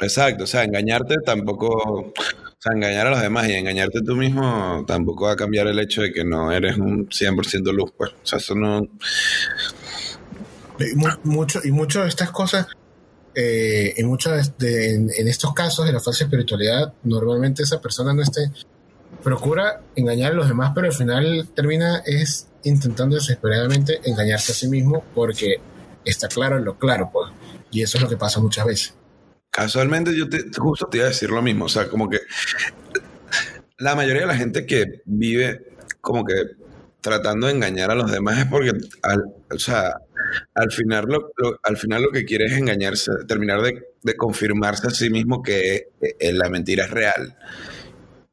Exacto, 0.00 0.44
o 0.44 0.46
sea, 0.46 0.62
engañarte 0.64 1.16
tampoco, 1.24 1.66
o 1.66 2.12
sea, 2.58 2.72
engañar 2.72 3.08
a 3.08 3.10
los 3.10 3.20
demás 3.20 3.48
y 3.48 3.52
engañarte 3.54 4.00
tú 4.02 4.14
mismo 4.14 4.84
tampoco 4.86 5.24
va 5.24 5.32
a 5.32 5.36
cambiar 5.36 5.66
el 5.66 5.78
hecho 5.80 6.02
de 6.02 6.12
que 6.12 6.24
no 6.24 6.52
eres 6.52 6.78
un 6.78 7.08
100% 7.10 7.72
luz, 7.72 7.92
pues. 7.96 8.10
O 8.12 8.14
sea, 8.26 8.38
eso 8.38 8.54
no... 8.54 8.86
Y 10.78 10.94
mu- 10.94 11.08
mucho, 11.24 11.60
y 11.64 11.70
mucho 11.70 12.02
de 12.02 12.08
estas 12.08 12.30
cosas, 12.30 12.66
eh, 13.34 13.94
en, 13.96 14.06
muchos 14.06 14.56
de- 14.58 14.94
en 14.94 15.28
estos 15.28 15.52
casos 15.54 15.86
de 15.86 15.92
la 15.92 16.00
falsa 16.00 16.24
espiritualidad, 16.24 16.92
normalmente 17.04 17.62
esa 17.62 17.80
persona 17.80 18.12
no 18.12 18.22
esté, 18.22 18.50
procura 19.22 19.80
engañar 19.96 20.32
a 20.32 20.34
los 20.34 20.48
demás, 20.48 20.72
pero 20.74 20.86
al 20.88 20.92
final 20.94 21.48
termina 21.54 22.02
es 22.06 22.48
intentando 22.64 23.16
desesperadamente 23.16 24.00
engañarse 24.04 24.52
a 24.52 24.54
sí 24.54 24.68
mismo 24.68 25.04
porque 25.14 25.56
está 26.04 26.28
claro 26.28 26.58
en 26.58 26.64
lo 26.64 26.78
claro, 26.78 27.10
pues. 27.12 27.30
Y 27.70 27.82
eso 27.82 27.98
es 27.98 28.02
lo 28.02 28.08
que 28.08 28.16
pasa 28.16 28.40
muchas 28.40 28.66
veces. 28.66 28.94
Casualmente 29.50 30.16
yo 30.16 30.28
te, 30.28 30.44
justo 30.56 30.86
te 30.86 30.98
iba 30.98 31.06
a 31.06 31.10
decir 31.10 31.30
lo 31.30 31.42
mismo, 31.42 31.64
o 31.66 31.68
sea, 31.68 31.88
como 31.88 32.08
que 32.08 32.20
la 33.78 33.94
mayoría 33.94 34.22
de 34.22 34.28
la 34.28 34.36
gente 34.36 34.66
que 34.66 35.02
vive 35.04 35.66
como 36.00 36.24
que 36.24 36.34
tratando 37.00 37.46
de 37.46 37.52
engañar 37.54 37.90
a 37.90 37.94
los 37.94 38.10
demás 38.10 38.38
es 38.38 38.46
porque, 38.46 38.72
al, 39.02 39.24
o 39.54 39.58
sea, 39.58 39.94
al 40.54 40.72
final 40.72 41.06
lo, 41.06 41.32
lo- 41.36 41.58
al 41.62 41.76
final 41.76 42.02
lo 42.02 42.10
que 42.10 42.24
quiere 42.24 42.46
es 42.46 42.52
engañarse, 42.52 43.12
terminar 43.26 43.62
de, 43.62 43.82
de 44.02 44.16
confirmarse 44.16 44.88
a 44.88 44.90
sí 44.90 45.10
mismo 45.10 45.42
que 45.42 45.88
eh, 46.00 46.32
la 46.32 46.48
mentira 46.50 46.84
es 46.84 46.90
real. 46.90 47.36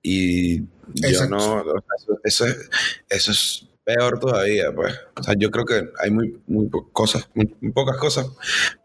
Y 0.02 0.60
yo 0.60 0.68
Exacto. 1.04 1.36
no, 1.36 1.56
o 1.62 1.64
sea, 1.64 2.16
eso, 2.24 2.46
es, 2.46 2.70
eso 3.10 3.32
es 3.32 3.68
peor 3.84 4.20
todavía, 4.20 4.72
pues. 4.74 4.94
O 5.20 5.24
sea, 5.24 5.34
yo 5.38 5.50
creo 5.52 5.66
que 5.66 5.90
hay 6.00 6.12
muy, 6.12 6.40
muy 6.48 6.68
po- 6.68 6.92
cosas, 6.92 7.30
muy, 7.34 7.56
muy 7.62 7.72
pocas 7.72 7.98
cosas 7.98 8.28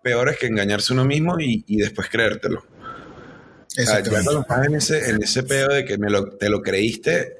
peores 0.03 0.39
que 0.39 0.47
engañarse 0.47 0.93
uno 0.93 1.05
mismo 1.05 1.39
y, 1.39 1.65
y 1.67 1.77
después 1.79 2.09
creértelo. 2.11 2.61
O 2.61 3.83
sea, 3.83 3.85
ya 3.85 3.99
Exactamente. 3.99 4.25
cuando 4.25 4.41
estás 4.43 4.67
en 4.67 4.75
ese, 4.75 5.11
en 5.11 5.23
ese 5.23 5.43
pedo 5.43 5.69
de 5.75 5.85
que 5.85 5.99
me 5.99 6.11
lo, 6.11 6.31
te 6.37 6.49
lo 6.49 6.61
creíste, 6.63 7.39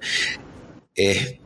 es 0.95 1.40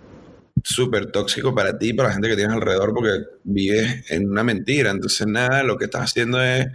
súper 0.64 1.12
tóxico 1.12 1.54
para 1.54 1.78
ti 1.78 1.90
y 1.90 1.92
para 1.92 2.08
la 2.08 2.14
gente 2.14 2.28
que 2.28 2.36
tienes 2.36 2.54
alrededor 2.54 2.94
porque 2.94 3.10
vives 3.44 4.10
en 4.10 4.30
una 4.30 4.42
mentira. 4.42 4.90
Entonces, 4.90 5.26
nada, 5.26 5.62
lo 5.62 5.76
que 5.76 5.84
estás 5.84 6.10
haciendo 6.10 6.42
es, 6.42 6.66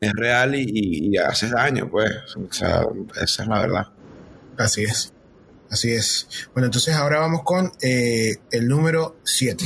es 0.00 0.12
real 0.14 0.54
y, 0.54 0.64
y- 1.12 1.16
haces 1.18 1.50
daño, 1.50 1.88
pues. 1.90 2.10
O 2.36 2.52
sea, 2.52 2.82
esa 3.20 3.42
es 3.42 3.48
la 3.48 3.60
verdad. 3.60 3.86
Así 4.56 4.82
es. 4.82 5.12
Así 5.70 5.92
es. 5.92 6.26
Bueno, 6.54 6.66
entonces 6.66 6.94
ahora 6.94 7.20
vamos 7.20 7.42
con 7.44 7.70
eh, 7.82 8.36
el 8.50 8.66
número 8.66 9.18
7. 9.24 9.64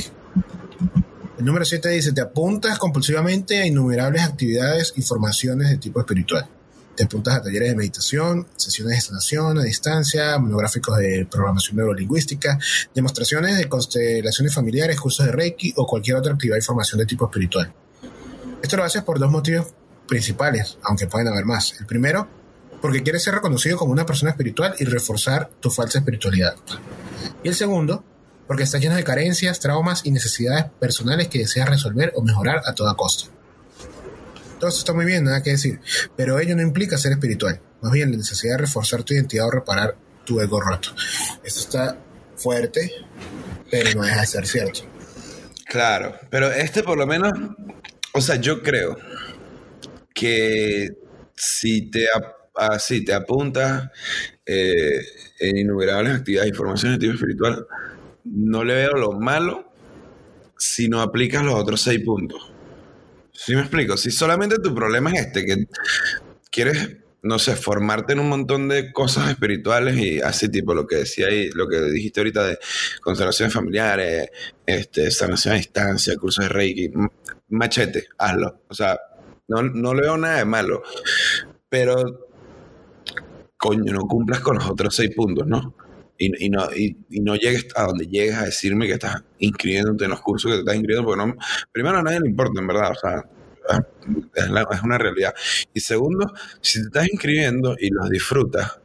El 1.39 1.45
número 1.45 1.63
7 1.65 1.89
dice, 1.89 2.11
te 2.11 2.21
apuntas 2.21 2.77
compulsivamente 2.77 3.59
a 3.61 3.65
innumerables 3.65 4.21
actividades 4.23 4.93
y 4.97 5.01
formaciones 5.01 5.69
de 5.69 5.77
tipo 5.77 5.99
espiritual. 6.01 6.47
Te 6.95 7.05
apuntas 7.05 7.35
a 7.35 7.41
talleres 7.41 7.69
de 7.69 7.75
meditación, 7.75 8.47
sesiones 8.55 8.95
de 8.95 9.01
sanación 9.01 9.57
a 9.57 9.63
distancia, 9.63 10.37
monográficos 10.37 10.97
de 10.97 11.27
programación 11.29 11.77
neurolingüística, 11.77 12.59
demostraciones 12.93 13.57
de 13.57 13.67
constelaciones 13.67 14.53
familiares, 14.53 14.99
cursos 14.99 15.25
de 15.25 15.31
Reiki 15.31 15.73
o 15.75 15.87
cualquier 15.87 16.17
otra 16.17 16.33
actividad 16.33 16.57
y 16.57 16.61
formación 16.61 16.99
de 16.99 17.07
tipo 17.07 17.25
espiritual. 17.25 17.73
Esto 18.61 18.77
lo 18.77 18.83
haces 18.83 19.01
por 19.01 19.17
dos 19.17 19.31
motivos 19.31 19.73
principales, 20.07 20.77
aunque 20.83 21.07
pueden 21.07 21.29
haber 21.29 21.45
más. 21.45 21.73
El 21.79 21.87
primero, 21.87 22.27
porque 22.79 23.01
quieres 23.01 23.23
ser 23.23 23.33
reconocido 23.33 23.77
como 23.77 23.91
una 23.91 24.05
persona 24.05 24.29
espiritual 24.31 24.75
y 24.77 24.85
reforzar 24.85 25.49
tu 25.59 25.71
falsa 25.71 25.97
espiritualidad. 25.97 26.55
Y 27.43 27.47
el 27.47 27.55
segundo, 27.55 28.03
porque 28.47 28.63
estás 28.63 28.81
lleno 28.81 28.95
de 28.95 29.03
carencias, 29.03 29.59
traumas 29.59 30.05
y 30.05 30.11
necesidades 30.11 30.65
personales 30.79 31.27
que 31.27 31.39
deseas 31.39 31.69
resolver 31.69 32.11
o 32.15 32.21
mejorar 32.21 32.61
a 32.65 32.75
toda 32.75 32.93
costa. 32.93 33.31
Todo 34.63 34.69
esto 34.69 34.79
está 34.79 34.93
muy 34.93 35.03
bien, 35.03 35.25
nada 35.25 35.43
que 35.43 35.49
decir, 35.49 35.81
pero 36.15 36.39
ello 36.39 36.55
no 36.55 36.61
implica 36.61 36.97
ser 36.97 37.11
espiritual, 37.11 37.59
más 37.81 37.91
bien 37.91 38.11
la 38.11 38.15
necesidad 38.15 38.53
de 38.53 38.59
reforzar 38.59 39.03
tu 39.03 39.13
identidad 39.13 39.47
o 39.47 39.51
reparar 39.51 39.97
tu 40.23 40.39
ego 40.39 40.61
roto. 40.61 40.95
Esto 41.43 41.59
está 41.59 41.97
fuerte, 42.37 42.89
pero 43.69 43.89
no 43.93 44.03
deja 44.03 44.21
de 44.21 44.25
ser 44.25 44.47
cierto. 44.47 44.79
Claro, 45.65 46.17
pero 46.29 46.49
este 46.49 46.81
por 46.81 46.97
lo 46.97 47.05
menos, 47.05 47.33
o 48.13 48.21
sea, 48.21 48.37
yo 48.37 48.63
creo 48.63 48.97
que 50.13 50.95
si 51.35 51.91
te, 51.91 52.07
así 52.55 53.03
te 53.03 53.13
apuntas 53.13 53.89
eh, 54.45 55.01
en 55.39 55.57
innumerables 55.57 56.15
actividades 56.15 56.51
y 56.51 56.55
formación 56.55 56.93
de 56.93 56.99
tipo 56.99 57.15
espiritual, 57.15 57.67
no 58.23 58.63
le 58.63 58.75
veo 58.75 58.93
lo 58.93 59.11
malo 59.11 59.73
si 60.57 60.87
no 60.87 61.01
aplicas 61.01 61.43
los 61.43 61.55
otros 61.55 61.81
seis 61.81 61.99
puntos. 61.99 62.52
¿Sí 63.45 63.55
me 63.55 63.61
explico? 63.61 63.97
Si 63.97 64.09
solamente 64.09 64.57
tu 64.59 64.73
problema 64.73 65.11
es 65.11 65.25
este, 65.25 65.45
que 65.45 65.65
quieres, 66.49 66.97
no 67.23 67.39
sé, 67.39 67.57
formarte 67.57 68.13
en 68.13 68.19
un 68.19 68.29
montón 68.29 68.69
de 68.69 68.93
cosas 68.93 69.29
espirituales 69.29 69.97
y 69.97 70.21
así 70.21 70.47
tipo 70.47 70.73
lo 70.73 70.87
que 70.87 70.97
decía 70.97 71.27
ahí, 71.27 71.49
lo 71.49 71.67
que 71.67 71.81
dijiste 71.81 72.21
ahorita 72.21 72.45
de 72.45 72.59
constelaciones 73.01 73.53
familiares, 73.53 74.29
este, 74.65 75.11
sanación 75.11 75.55
a 75.55 75.57
distancia, 75.57 76.15
cursos 76.15 76.45
de 76.45 76.49
Reiki, 76.49 76.91
machete, 77.49 78.07
hazlo. 78.17 78.61
O 78.69 78.73
sea, 78.73 78.97
no, 79.49 79.61
no 79.61 79.93
le 79.93 80.03
veo 80.03 80.17
nada 80.17 80.37
de 80.37 80.45
malo. 80.45 80.81
Pero, 81.67 82.29
coño, 83.57 83.91
no 83.91 84.07
cumplas 84.07 84.39
con 84.39 84.55
los 84.55 84.69
otros 84.69 84.95
seis 84.95 85.13
puntos, 85.13 85.45
¿no? 85.47 85.75
Y, 86.25 86.49
no, 86.49 86.67
y, 86.73 86.95
no 87.21 87.35
llegues 87.35 87.67
a 87.75 87.83
donde 87.83 88.07
llegues 88.07 88.35
a 88.35 88.45
decirme 88.45 88.87
que 88.87 88.93
estás 88.93 89.23
inscribiéndote 89.39 90.05
en 90.05 90.11
los 90.11 90.21
cursos 90.21 90.51
que 90.51 90.55
te 90.55 90.59
estás 90.61 90.75
inscribiendo, 90.75 91.07
porque 91.07 91.25
no, 91.25 91.35
primero 91.71 91.97
a 91.97 92.03
nadie 92.03 92.19
le 92.21 92.29
importa, 92.29 92.61
en 92.61 92.67
verdad, 92.67 92.91
o 92.91 92.95
sea, 92.95 93.23
es, 94.35 94.83
una 94.83 94.97
realidad. 94.97 95.33
Y 95.73 95.79
segundo, 95.79 96.33
si 96.61 96.79
te 96.79 96.85
estás 96.87 97.09
inscribiendo 97.09 97.75
y 97.79 97.89
los 97.89 98.09
disfrutas 98.09 98.79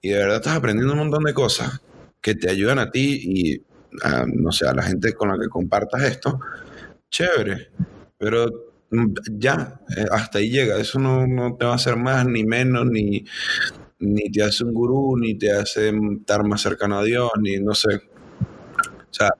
y 0.00 0.10
de 0.10 0.18
verdad 0.18 0.36
estás 0.36 0.56
aprendiendo 0.56 0.92
un 0.92 1.00
montón 1.00 1.24
de 1.24 1.34
cosas 1.34 1.80
que 2.20 2.34
te 2.34 2.50
ayudan 2.50 2.78
a 2.78 2.90
ti 2.90 3.20
y 3.22 3.62
a, 4.02 4.24
no 4.26 4.52
sé, 4.52 4.66
a 4.66 4.74
la 4.74 4.82
gente 4.82 5.12
con 5.12 5.28
la 5.28 5.38
que 5.38 5.48
compartas 5.48 6.02
esto, 6.02 6.40
chévere, 7.10 7.70
pero 8.18 8.46
ya, 9.32 9.80
eh, 9.96 10.06
hasta 10.10 10.38
ahí 10.38 10.50
llega, 10.50 10.76
eso 10.76 10.98
no, 10.98 11.26
no 11.26 11.56
te 11.56 11.64
va 11.64 11.72
a 11.72 11.76
hacer 11.76 11.96
más 11.96 12.26
ni 12.26 12.44
menos, 12.44 12.86
ni 12.86 13.24
ni 14.04 14.30
te 14.30 14.42
hace 14.42 14.64
un 14.64 14.72
gurú, 14.72 15.16
ni 15.16 15.34
te 15.34 15.52
hace 15.52 15.92
estar 16.18 16.44
más 16.44 16.60
cercano 16.60 16.98
a 16.98 17.04
Dios, 17.04 17.30
ni 17.40 17.58
no 17.58 17.74
sé. 17.74 17.94
O 17.94 19.12
sea, 19.12 19.30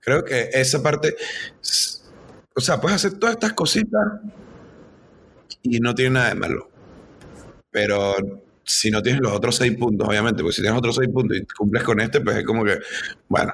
creo 0.00 0.24
que 0.24 0.50
esa 0.52 0.82
parte, 0.82 1.14
o 2.54 2.60
sea, 2.60 2.80
puedes 2.80 2.96
hacer 2.96 3.18
todas 3.18 3.34
estas 3.34 3.52
cositas 3.52 4.02
y 5.62 5.80
no 5.80 5.94
tiene 5.94 6.12
nada 6.12 6.28
de 6.30 6.34
malo. 6.34 6.70
Pero 7.70 8.14
si 8.64 8.90
no 8.90 9.02
tienes 9.02 9.20
los 9.20 9.32
otros 9.32 9.56
seis 9.56 9.76
puntos, 9.76 10.08
obviamente, 10.08 10.42
porque 10.42 10.56
si 10.56 10.62
tienes 10.62 10.78
otros 10.78 10.96
seis 10.96 11.08
puntos 11.12 11.36
y 11.36 11.44
cumples 11.46 11.82
con 11.82 12.00
este, 12.00 12.20
pues 12.20 12.38
es 12.38 12.44
como 12.44 12.64
que, 12.64 12.78
bueno. 13.28 13.52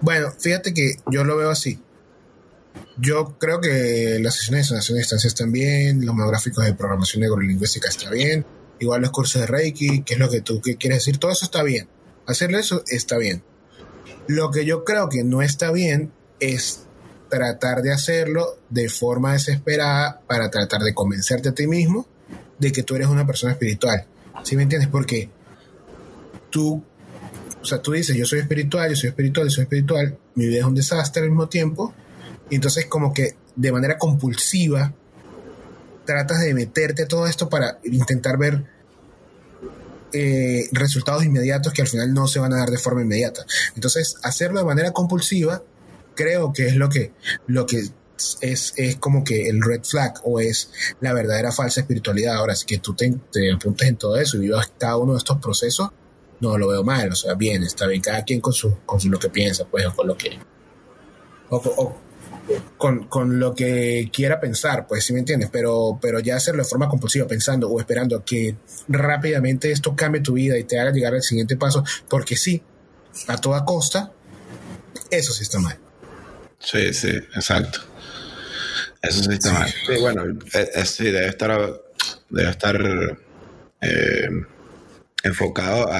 Bueno, 0.00 0.32
fíjate 0.38 0.72
que 0.72 0.92
yo 1.10 1.24
lo 1.24 1.36
veo 1.36 1.50
así. 1.50 1.78
Yo 2.98 3.36
creo 3.38 3.60
que 3.60 4.18
las 4.20 4.36
sesiones 4.36 4.64
de 4.64 4.68
sanación 4.70 4.96
de 4.96 5.00
distancia 5.00 5.28
están 5.28 5.52
bien, 5.52 6.04
los 6.04 6.14
monográficos 6.14 6.64
de 6.64 6.74
programación 6.74 7.22
neurolingüística 7.22 7.88
están 7.88 8.12
bien, 8.12 8.46
igual 8.82 9.02
los 9.02 9.10
cursos 9.10 9.40
de 9.40 9.46
Reiki, 9.46 10.02
qué 10.02 10.14
es 10.14 10.20
lo 10.20 10.28
que 10.28 10.40
tú 10.40 10.60
quieres 10.60 10.98
decir, 10.98 11.18
todo 11.18 11.30
eso 11.30 11.44
está 11.44 11.62
bien. 11.62 11.88
Hacerle 12.26 12.58
eso 12.58 12.82
está 12.88 13.16
bien. 13.16 13.42
Lo 14.26 14.50
que 14.50 14.64
yo 14.64 14.84
creo 14.84 15.08
que 15.08 15.24
no 15.24 15.42
está 15.42 15.70
bien 15.70 16.12
es 16.40 16.86
tratar 17.28 17.82
de 17.82 17.92
hacerlo 17.92 18.58
de 18.68 18.88
forma 18.88 19.32
desesperada 19.32 20.20
para 20.26 20.50
tratar 20.50 20.82
de 20.82 20.94
convencerte 20.94 21.50
a 21.50 21.54
ti 21.54 21.66
mismo 21.66 22.06
de 22.58 22.72
que 22.72 22.82
tú 22.82 22.94
eres 22.96 23.08
una 23.08 23.26
persona 23.26 23.52
espiritual. 23.52 24.06
¿Sí 24.42 24.56
me 24.56 24.64
entiendes? 24.64 24.88
Porque 24.90 25.30
tú, 26.50 26.84
o 27.60 27.64
sea, 27.64 27.80
tú 27.80 27.92
dices, 27.92 28.16
yo 28.16 28.26
soy 28.26 28.40
espiritual, 28.40 28.90
yo 28.90 28.96
soy 28.96 29.10
espiritual, 29.10 29.46
yo 29.46 29.50
soy 29.50 29.62
espiritual, 29.62 30.18
mi 30.34 30.46
vida 30.46 30.58
es 30.58 30.64
un 30.64 30.74
desastre 30.74 31.22
al 31.22 31.30
mismo 31.30 31.48
tiempo, 31.48 31.94
y 32.50 32.56
entonces 32.56 32.86
como 32.86 33.12
que 33.12 33.36
de 33.56 33.72
manera 33.72 33.96
compulsiva 33.98 34.94
tratas 36.04 36.40
de 36.40 36.54
meterte 36.54 37.06
todo 37.06 37.26
esto 37.26 37.48
para 37.48 37.78
intentar 37.84 38.36
ver 38.36 38.64
eh, 40.12 40.68
resultados 40.72 41.24
inmediatos 41.24 41.72
que 41.72 41.82
al 41.82 41.88
final 41.88 42.12
no 42.12 42.26
se 42.26 42.38
van 42.38 42.52
a 42.52 42.58
dar 42.58 42.70
de 42.70 42.78
forma 42.78 43.02
inmediata. 43.02 43.44
Entonces, 43.74 44.16
hacerlo 44.22 44.58
de 44.60 44.66
manera 44.66 44.92
compulsiva, 44.92 45.62
creo 46.14 46.52
que 46.52 46.66
es 46.66 46.76
lo 46.76 46.88
que, 46.88 47.12
lo 47.46 47.66
que 47.66 47.84
es, 48.40 48.74
es 48.76 48.96
como 48.96 49.24
que 49.24 49.48
el 49.48 49.62
red 49.62 49.82
flag 49.82 50.20
o 50.24 50.40
es 50.40 50.70
la 51.00 51.12
verdadera 51.12 51.52
falsa 51.52 51.80
espiritualidad. 51.80 52.36
Ahora, 52.36 52.54
si 52.54 52.66
que 52.66 52.78
tú 52.78 52.94
te, 52.94 53.12
apuntes 53.52 53.88
en 53.88 53.96
todo 53.96 54.16
eso 54.16 54.36
y 54.36 54.40
vivas 54.40 54.72
cada 54.78 54.96
uno 54.96 55.12
de 55.12 55.18
estos 55.18 55.38
procesos, 55.38 55.90
no 56.40 56.58
lo 56.58 56.68
veo 56.68 56.84
mal. 56.84 57.10
O 57.10 57.16
sea, 57.16 57.34
bien, 57.34 57.62
está 57.62 57.86
bien, 57.86 58.00
cada 58.02 58.24
quien 58.24 58.40
con 58.40 58.52
su, 58.52 58.78
con 58.84 59.00
lo 59.10 59.18
que 59.18 59.28
piensa, 59.28 59.64
pues, 59.64 59.86
o 59.86 59.94
con 59.94 60.06
lo 60.06 60.16
que. 60.16 60.38
o, 61.50 61.96
con, 62.76 63.06
con, 63.06 63.38
lo 63.38 63.54
que 63.54 64.10
quiera 64.12 64.40
pensar, 64.40 64.86
pues 64.86 65.04
sí 65.04 65.12
me 65.12 65.20
entiendes, 65.20 65.48
pero, 65.50 65.98
pero 66.00 66.20
ya 66.20 66.36
hacerlo 66.36 66.62
de 66.62 66.68
forma 66.68 66.88
compulsiva, 66.88 67.26
pensando 67.26 67.68
o 67.68 67.78
esperando 67.78 68.24
que 68.24 68.56
rápidamente 68.88 69.70
esto 69.70 69.94
cambie 69.94 70.22
tu 70.22 70.34
vida 70.34 70.58
y 70.58 70.64
te 70.64 70.78
haga 70.78 70.92
llegar 70.92 71.14
al 71.14 71.22
siguiente 71.22 71.56
paso, 71.56 71.84
porque 72.08 72.36
sí, 72.36 72.62
a 73.28 73.36
toda 73.36 73.64
costa, 73.64 74.12
eso 75.10 75.32
sí 75.32 75.42
está 75.42 75.58
mal. 75.60 75.78
Sí, 76.58 76.92
sí, 76.92 77.08
exacto. 77.08 77.80
Eso 79.00 79.22
sí 79.24 79.32
está 79.32 79.52
mal. 79.52 79.68
Sí, 79.68 80.00
bueno, 80.00 80.22
sí, 80.84 81.04
debe 81.04 81.28
estar, 81.28 81.82
debe 82.30 82.50
estar 82.50 83.18
eh, 83.80 84.28
enfocado 85.24 85.90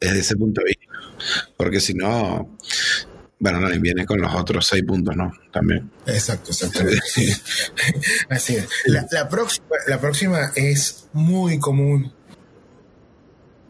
desde 0.00 0.18
ese 0.18 0.36
punto 0.36 0.62
de 0.62 0.68
vista. 0.68 0.86
Porque 1.56 1.80
si 1.80 1.94
no, 1.94 2.56
bueno, 3.42 3.58
no, 3.58 3.74
y 3.74 3.80
viene 3.80 4.06
con 4.06 4.20
los 4.20 4.32
otros 4.32 4.64
seis 4.68 4.84
puntos, 4.84 5.16
¿no? 5.16 5.32
También. 5.50 5.90
Exacto, 6.06 6.52
exacto. 6.52 6.84
Así 8.28 8.54
es. 8.54 8.68
La, 8.86 9.28
próxima, 9.28 9.66
la 9.88 10.00
próxima 10.00 10.52
es 10.54 11.08
muy 11.12 11.58
común 11.58 12.14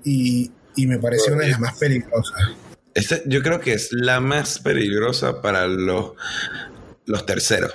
y, 0.04 0.52
me 0.76 0.98
parece 0.98 1.32
una 1.32 1.44
de 1.44 1.52
las 1.52 1.60
más 1.60 1.78
peligrosas. 1.78 2.50
Este, 2.92 3.22
yo 3.24 3.42
creo 3.42 3.60
que 3.60 3.72
es 3.72 3.88
la 3.92 4.20
más 4.20 4.58
peligrosa 4.58 5.40
para 5.40 5.66
los, 5.66 6.12
los 7.06 7.24
terceros. 7.24 7.72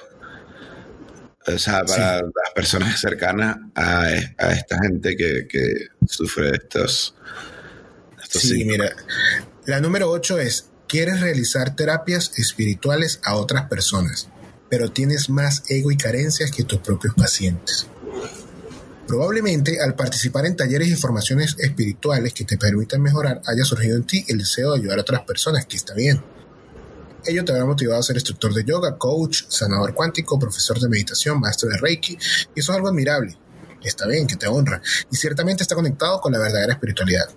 O 1.48 1.58
sea, 1.58 1.84
para 1.84 2.22
las 2.22 2.54
personas 2.54 3.00
cercanas 3.02 3.58
a, 3.74 4.08
esta 4.52 4.78
gente 4.84 5.18
que, 5.18 5.88
sufre 6.08 6.52
de 6.52 6.58
estos, 6.58 7.16
estos 8.22 8.44
sí, 8.44 8.66
mira. 8.66 8.96
La 9.66 9.82
número 9.82 10.12
8 10.12 10.38
es 10.38 10.70
Quieres 10.88 11.20
realizar 11.20 11.76
terapias 11.76 12.32
espirituales 12.38 13.20
a 13.24 13.36
otras 13.36 13.68
personas, 13.68 14.30
pero 14.70 14.90
tienes 14.90 15.30
más 15.30 15.64
ego 15.68 15.92
y 15.92 15.98
carencias 15.98 16.50
que 16.50 16.64
tus 16.64 16.80
propios 16.80 17.14
pacientes. 17.14 17.88
Probablemente 19.06 19.82
al 19.82 19.96
participar 19.96 20.46
en 20.46 20.56
talleres 20.56 20.88
y 20.88 20.96
formaciones 20.96 21.58
espirituales 21.60 22.34
que 22.34 22.46
te 22.46 22.58
permitan 22.58 23.02
mejorar 23.02 23.42
haya 23.46 23.66
surgido 23.66 23.98
en 23.98 24.06
ti 24.06 24.24
el 24.30 24.38
deseo 24.38 24.72
de 24.72 24.80
ayudar 24.80 25.00
a 25.00 25.02
otras 25.02 25.22
personas, 25.22 25.66
que 25.66 25.76
está 25.76 25.94
bien. 25.94 26.24
Ello 27.26 27.44
te 27.44 27.52
habrá 27.52 27.66
motivado 27.66 28.00
a 28.00 28.04
ser 28.04 28.16
instructor 28.16 28.54
de 28.54 28.64
yoga, 28.64 28.98
coach, 28.98 29.44
sanador 29.50 29.94
cuántico, 29.94 30.40
profesor 30.40 30.80
de 30.80 30.88
meditación, 30.88 31.42
maestro 31.42 31.68
de 31.68 31.78
Reiki, 31.78 32.14
y 32.56 32.60
eso 32.62 32.72
es 32.72 32.76
algo 32.78 32.88
admirable. 32.88 33.38
Está 33.84 34.08
bien, 34.08 34.26
que 34.26 34.38
te 34.38 34.48
honra, 34.48 34.82
y 35.12 35.18
ciertamente 35.18 35.64
está 35.64 35.76
conectado 35.76 36.22
con 36.22 36.32
la 36.32 36.40
verdadera 36.40 36.74
espiritualidad. 36.74 37.30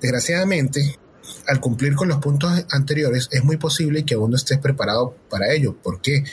Desgraciadamente, 0.00 0.98
al 1.46 1.60
cumplir 1.60 1.94
con 1.94 2.08
los 2.08 2.18
puntos 2.18 2.64
anteriores, 2.70 3.28
es 3.32 3.44
muy 3.44 3.56
posible 3.56 4.04
que 4.04 4.14
aún 4.14 4.30
no 4.30 4.36
estés 4.36 4.58
preparado 4.58 5.16
para 5.30 5.52
ello. 5.52 5.76
¿Por 5.76 6.00
qué? 6.00 6.24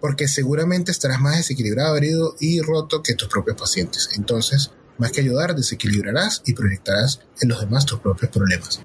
Porque 0.00 0.28
seguramente 0.28 0.90
estarás 0.90 1.20
más 1.20 1.36
desequilibrado, 1.36 1.96
herido 1.96 2.36
y 2.40 2.60
roto 2.60 3.02
que 3.02 3.14
tus 3.14 3.28
propios 3.28 3.56
pacientes. 3.56 4.10
Entonces, 4.16 4.70
más 4.98 5.12
que 5.12 5.20
ayudar, 5.20 5.54
desequilibrarás 5.54 6.42
y 6.46 6.54
proyectarás 6.54 7.20
en 7.40 7.48
los 7.48 7.60
demás 7.60 7.86
tus 7.86 8.00
propios 8.00 8.30
problemas. 8.30 8.80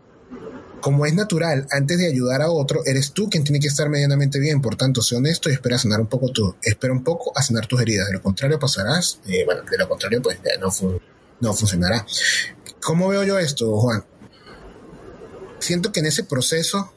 Como 0.82 1.06
es 1.06 1.14
natural, 1.14 1.68
antes 1.72 1.98
de 1.98 2.08
ayudar 2.08 2.42
a 2.42 2.50
otro, 2.50 2.82
eres 2.86 3.12
tú 3.12 3.30
quien 3.30 3.44
tiene 3.44 3.60
que 3.60 3.68
estar 3.68 3.90
medianamente 3.90 4.40
bien. 4.40 4.62
Por 4.62 4.76
tanto, 4.76 5.02
sé 5.02 5.16
honesto 5.16 5.50
y 5.50 5.54
espera 5.54 5.78
sanar 5.78 6.00
un 6.00 6.08
poco 6.08 6.30
tú. 6.30 6.56
Espera 6.62 6.94
un 6.94 7.04
poco 7.04 7.32
a 7.36 7.42
sanar 7.42 7.66
tus 7.66 7.82
heridas. 7.82 8.08
De 8.08 8.14
lo 8.14 8.22
contrario, 8.22 8.60
pasarás. 8.60 9.20
Eh, 9.28 9.44
bueno, 9.46 9.64
de 9.70 9.78
lo 9.78 9.90
contrario, 9.90 10.22
pues 10.22 10.40
no, 10.62 10.70
no 11.42 11.54
funcionará. 11.54 12.06
¿Cómo 12.82 13.10
veo 13.10 13.24
yo 13.24 13.38
esto, 13.38 13.76
Juan? 13.78 14.06
Siento 15.60 15.92
que 15.92 16.00
en 16.00 16.08
ese 16.08 16.24
proceso, 16.24 16.94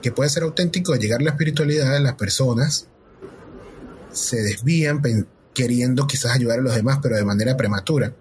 que 0.00 0.12
puede 0.12 0.30
ser 0.30 0.42
auténtico 0.42 0.92
de 0.92 0.98
llegar 0.98 1.20
a 1.20 1.24
la 1.24 1.30
espiritualidad 1.30 1.92
de 1.92 2.00
las 2.00 2.14
personas, 2.14 2.86
se 4.12 4.42
desvían 4.42 5.00
queriendo 5.54 6.06
quizás 6.06 6.32
ayudar 6.32 6.58
a 6.58 6.62
los 6.62 6.74
demás, 6.74 6.98
pero 7.02 7.16
de 7.16 7.24
manera 7.24 7.56
prematura. 7.56 8.12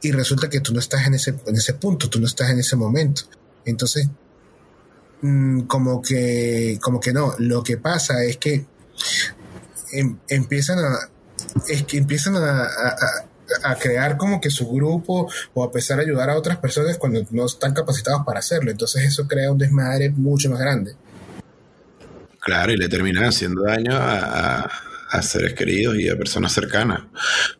Y 0.00 0.12
resulta 0.12 0.48
que 0.48 0.60
tú 0.60 0.72
no 0.72 0.80
estás 0.80 1.06
en 1.06 1.14
ese, 1.14 1.34
en 1.46 1.56
ese 1.56 1.74
punto, 1.74 2.08
tú 2.08 2.20
no 2.20 2.26
estás 2.26 2.50
en 2.50 2.58
ese 2.58 2.76
momento. 2.76 3.22
Entonces, 3.64 4.08
mm, 5.22 5.62
como 5.62 6.00
que, 6.00 6.78
como 6.80 7.00
que 7.00 7.12
no, 7.12 7.34
lo 7.38 7.62
que 7.62 7.78
pasa 7.78 8.22
es 8.24 8.36
que 8.36 8.66
em, 9.92 10.18
empiezan 10.28 10.78
a, 10.78 10.98
es 11.68 11.84
que 11.84 11.98
empiezan 11.98 12.36
a, 12.36 12.62
a, 12.62 13.27
crear 13.80 14.16
como 14.16 14.40
que 14.40 14.50
su 14.50 14.70
grupo 14.70 15.30
o 15.54 15.62
a 15.62 15.66
empezar 15.66 15.98
a 15.98 16.02
ayudar 16.02 16.30
a 16.30 16.36
otras 16.36 16.58
personas 16.58 16.98
cuando 16.98 17.24
no 17.30 17.46
están 17.46 17.74
capacitados 17.74 18.22
para 18.24 18.40
hacerlo. 18.40 18.70
Entonces 18.70 19.04
eso 19.04 19.26
crea 19.26 19.52
un 19.52 19.58
desmadre 19.58 20.10
mucho 20.10 20.50
más 20.50 20.60
grande. 20.60 20.94
Claro, 22.40 22.72
y 22.72 22.76
le 22.76 22.88
terminan 22.88 23.24
haciendo 23.24 23.62
daño 23.62 23.92
a, 23.92 24.70
a 25.10 25.22
seres 25.22 25.54
queridos 25.54 25.98
y 25.98 26.08
a 26.08 26.16
personas 26.16 26.52
cercanas. 26.52 27.02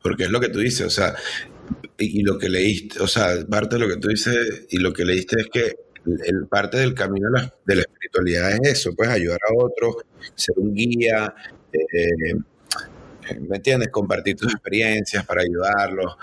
Porque 0.03 0.25
es 0.25 0.31
lo 0.31 0.41
que 0.41 0.49
tú 0.49 0.61
dices, 0.61 0.87
o 0.87 0.91
sea, 0.91 1.15
y, 1.99 2.23
lo 2.23 2.39
que 2.39 2.49
leíste, 2.49 3.01
o 3.01 3.07
sea, 3.07 3.45
parte 3.49 3.77
de 3.77 3.81
lo 3.81 3.89
que 3.89 3.97
tú 3.97 4.09
dices 4.09 4.67
y 4.71 4.79
lo 4.79 4.93
que 4.93 5.05
leíste 5.05 5.41
es 5.41 5.47
que 5.53 5.77
el, 6.25 6.47
parte 6.47 6.79
del 6.79 6.95
camino 6.95 7.29
de 7.67 7.75
la, 7.75 7.83
espiritualidad 7.83 8.53
es 8.53 8.73
eso, 8.79 8.95
pues 8.95 9.09
ayudar 9.09 9.41
a 9.49 9.65
otros, 9.65 9.97
ser 10.35 10.59
un 10.59 10.75
guía, 10.75 11.35
eh, 11.73 12.35
¿me 13.41 13.57
entiendes? 13.57 13.89
Compartir 13.91 14.37
tus 14.37 14.53
experiencias 14.53 15.25
para 15.25 15.43
ayudarlos. 15.43 16.17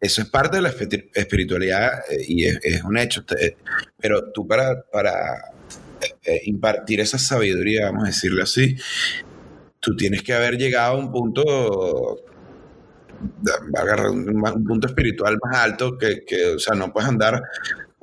Eso 0.00 0.22
es 0.22 0.28
parte 0.28 0.56
de 0.56 0.62
la 0.62 0.74
espiritualidad 1.14 2.00
eh, 2.10 2.24
y 2.26 2.44
es, 2.44 2.82
un 2.84 2.98
hecho. 2.98 3.24
Pero 3.98 4.30
tú 4.32 4.46
para, 4.46 4.82
para 4.82 5.52
eh, 6.24 6.42
impartir 6.44 7.00
esa 7.00 7.18
sabiduría, 7.18 7.86
vamos 7.86 8.04
a 8.04 8.06
decirlo 8.08 8.42
así, 8.42 8.76
tú 9.80 9.96
tienes 9.96 10.22
que 10.22 10.34
haber 10.34 10.56
llegado 10.56 10.94
a 10.94 10.98
un 10.98 11.10
punto 11.10 12.24
agarrar 13.74 14.10
un, 14.10 14.64
punto 14.66 14.86
espiritual 14.86 15.38
más 15.42 15.56
alto 15.56 15.96
que, 15.96 16.24
que, 16.26 16.46
o 16.48 16.58
sea, 16.58 16.74
no 16.74 16.92
puedes 16.92 17.08
andar 17.08 17.42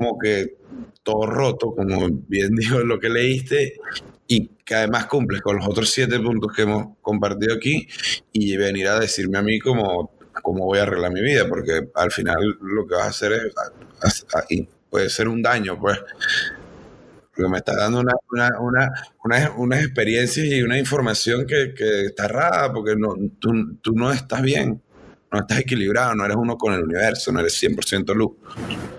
como 0.02 0.18
que 0.18 0.56
todo 1.04 1.28
roto, 1.28 1.76
como 1.76 2.10
bien 2.28 2.56
dijo 2.56 2.80
lo 2.80 3.00
que 3.00 3.10
leíste, 3.10 3.80
y 4.28 4.48
que 4.66 4.76
además 4.76 5.06
cumples 5.06 5.42
con 5.42 5.58
los 5.58 5.68
otros 5.68 5.90
siete 5.90 6.20
puntos 6.20 6.54
que 6.56 6.64
hemos 6.64 6.98
compartido 7.02 7.54
aquí 7.54 7.88
y 8.32 8.56
venir 8.58 8.88
a 8.88 9.00
decirme 9.00 9.38
a 9.38 9.42
mí 9.42 9.60
cómo, 9.60 10.12
cómo 10.42 10.66
voy 10.66 10.80
a 10.80 10.84
arreglar 10.84 11.12
mi 11.12 11.22
vida, 11.22 11.48
porque 11.48 11.90
al 11.94 12.12
final 12.12 12.38
lo 12.62 12.88
que 12.88 12.96
vas 12.96 13.06
a 13.06 13.10
hacer 13.10 13.34
es, 13.34 14.26
puede 14.90 15.10
ser 15.10 15.28
un 15.28 15.42
daño, 15.42 15.80
pues. 15.80 16.00
Porque 17.36 17.50
me 17.50 17.58
está 17.58 17.76
dando 17.76 18.00
una, 18.00 18.14
una, 18.32 18.50
una, 19.24 19.52
unas 19.58 19.84
experiencias 19.84 20.46
y 20.48 20.64
una 20.64 20.80
información 20.80 21.46
que, 21.46 21.74
que 21.74 22.06
está 22.06 22.28
rara, 22.28 22.74
porque 22.74 22.96
no, 22.96 23.16
tú, 23.40 23.76
tú, 23.82 23.94
no 23.94 24.12
estás 24.12 24.42
bien, 24.42 24.82
no 25.32 25.40
estás 25.40 25.60
equilibrado, 25.60 26.16
no 26.16 26.26
eres 26.26 26.38
uno 26.38 26.58
con 26.58 26.74
el 26.74 26.84
universo, 26.84 27.32
no 27.32 27.40
eres 27.40 27.62
100% 27.62 28.14
luz. 28.14 28.32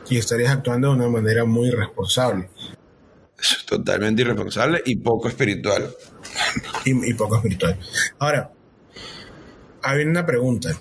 Y 0.08 0.18
estarías 0.18 0.52
actuando 0.52 0.88
de 0.88 0.94
una 0.94 1.08
manera 1.08 1.44
muy 1.44 1.68
irresponsable. 1.68 2.48
Totalmente 3.66 4.22
irresponsable 4.22 4.82
y 4.84 4.96
poco 4.96 5.28
espiritual. 5.28 5.94
Y, 6.84 7.10
y 7.10 7.14
poco 7.14 7.36
espiritual. 7.36 7.78
Ahora, 8.18 8.50
hay 9.82 10.04
una 10.04 10.24
pregunta 10.24 10.80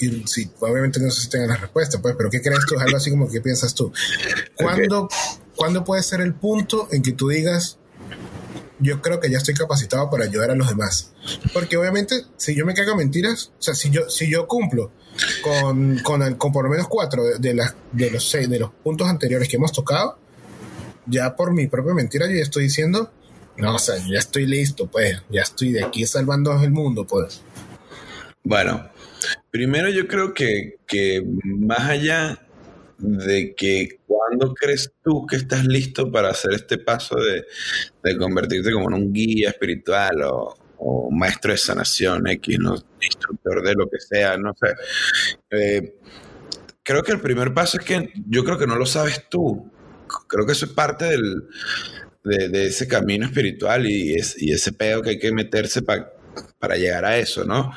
y 0.00 0.24
sí, 0.26 0.50
obviamente 0.60 0.98
no 0.98 1.10
sé 1.10 1.22
si 1.22 1.28
tengan 1.28 1.50
la 1.50 1.56
respuesta, 1.56 2.00
pues, 2.00 2.14
pero 2.16 2.30
¿qué 2.30 2.40
crees 2.40 2.64
tú? 2.66 2.76
Es 2.76 2.82
algo 2.82 2.96
así 2.96 3.10
como 3.10 3.28
que 3.28 3.40
piensas 3.40 3.74
tú. 3.74 3.92
¿Cuándo, 4.56 5.08
¿Cuándo 5.54 5.84
puede 5.84 6.02
ser 6.02 6.22
el 6.22 6.34
punto 6.34 6.88
en 6.90 7.02
que 7.02 7.12
tú 7.12 7.28
digas, 7.28 7.78
yo 8.80 9.00
creo 9.00 9.20
que 9.20 9.30
ya 9.30 9.38
estoy 9.38 9.54
capacitado 9.54 10.10
para 10.10 10.24
ayudar 10.24 10.50
a 10.50 10.54
los 10.54 10.68
demás? 10.68 11.12
Porque 11.52 11.76
obviamente, 11.76 12.24
si 12.36 12.54
yo 12.54 12.66
me 12.66 12.74
cago 12.74 12.96
mentiras, 12.96 13.52
o 13.58 13.62
sea, 13.62 13.74
si 13.74 13.90
yo, 13.90 14.08
si 14.08 14.30
yo 14.30 14.46
cumplo 14.46 14.92
con, 15.42 15.98
con, 15.98 16.34
con 16.34 16.52
por 16.52 16.64
lo 16.64 16.70
menos 16.70 16.88
cuatro 16.88 17.22
de, 17.38 17.54
las, 17.54 17.74
de, 17.92 18.10
los 18.10 18.28
seis, 18.28 18.48
de 18.48 18.58
los 18.58 18.70
puntos 18.82 19.08
anteriores 19.08 19.48
que 19.48 19.56
hemos 19.56 19.72
tocado, 19.72 20.18
ya 21.06 21.36
por 21.36 21.52
mi 21.52 21.66
propia 21.66 21.94
mentira 21.94 22.26
yo 22.26 22.36
ya 22.36 22.42
estoy 22.42 22.64
diciendo, 22.64 23.10
no, 23.56 23.76
o 23.76 23.78
sea, 23.78 23.96
ya 23.96 24.18
estoy 24.18 24.46
listo, 24.46 24.86
pues, 24.86 25.22
ya 25.28 25.42
estoy 25.42 25.72
de 25.72 25.84
aquí 25.84 26.06
salvando 26.06 26.52
el 26.62 26.70
mundo, 26.70 27.06
pues. 27.06 27.42
Bueno, 28.42 28.90
Primero 29.50 29.88
yo 29.90 30.06
creo 30.06 30.32
que, 30.32 30.78
más 31.44 31.80
allá 31.80 32.38
de 33.00 33.54
que 33.54 34.00
cuando 34.06 34.54
crees 34.54 34.92
tú 35.02 35.26
que 35.26 35.36
estás 35.36 35.64
listo 35.66 36.10
para 36.10 36.30
hacer 36.30 36.52
este 36.52 36.78
paso 36.78 37.16
de, 37.16 38.16
convertirte 38.16 38.72
como 38.72 38.88
en 38.88 38.94
un 38.94 39.12
guía 39.12 39.50
espiritual 39.50 40.22
o, 40.24 40.56
maestro 41.10 41.52
de 41.52 41.58
sanación, 41.58 42.26
X, 42.26 42.58
¿no? 42.58 42.74
instructor 43.02 43.62
de 43.62 43.74
lo 43.74 43.90
que 43.90 43.98
sea, 43.98 44.38
no 44.38 44.54
sé. 44.58 44.74
Eh, 45.50 45.94
creo 46.82 47.02
que 47.02 47.12
el 47.12 47.20
primer 47.20 47.52
paso 47.52 47.78
es 47.78 47.84
que 47.84 48.10
yo 48.26 48.44
creo 48.44 48.56
que 48.56 48.66
no 48.66 48.76
lo 48.76 48.86
sabes 48.86 49.28
tú. 49.28 49.70
Creo 50.26 50.46
que 50.46 50.52
eso 50.52 50.64
es 50.64 50.72
parte 50.72 51.04
del, 51.04 51.48
de, 52.24 52.66
ese 52.66 52.88
camino 52.88 53.26
espiritual 53.26 53.86
y, 53.86 54.16
y 54.38 54.52
ese 54.52 54.72
pedo 54.72 55.02
que 55.02 55.10
hay 55.10 55.18
que 55.18 55.32
meterse 55.32 55.82
para 55.82 56.14
para 56.58 56.76
llegar 56.76 57.04
a 57.04 57.18
eso, 57.18 57.44
¿no? 57.44 57.72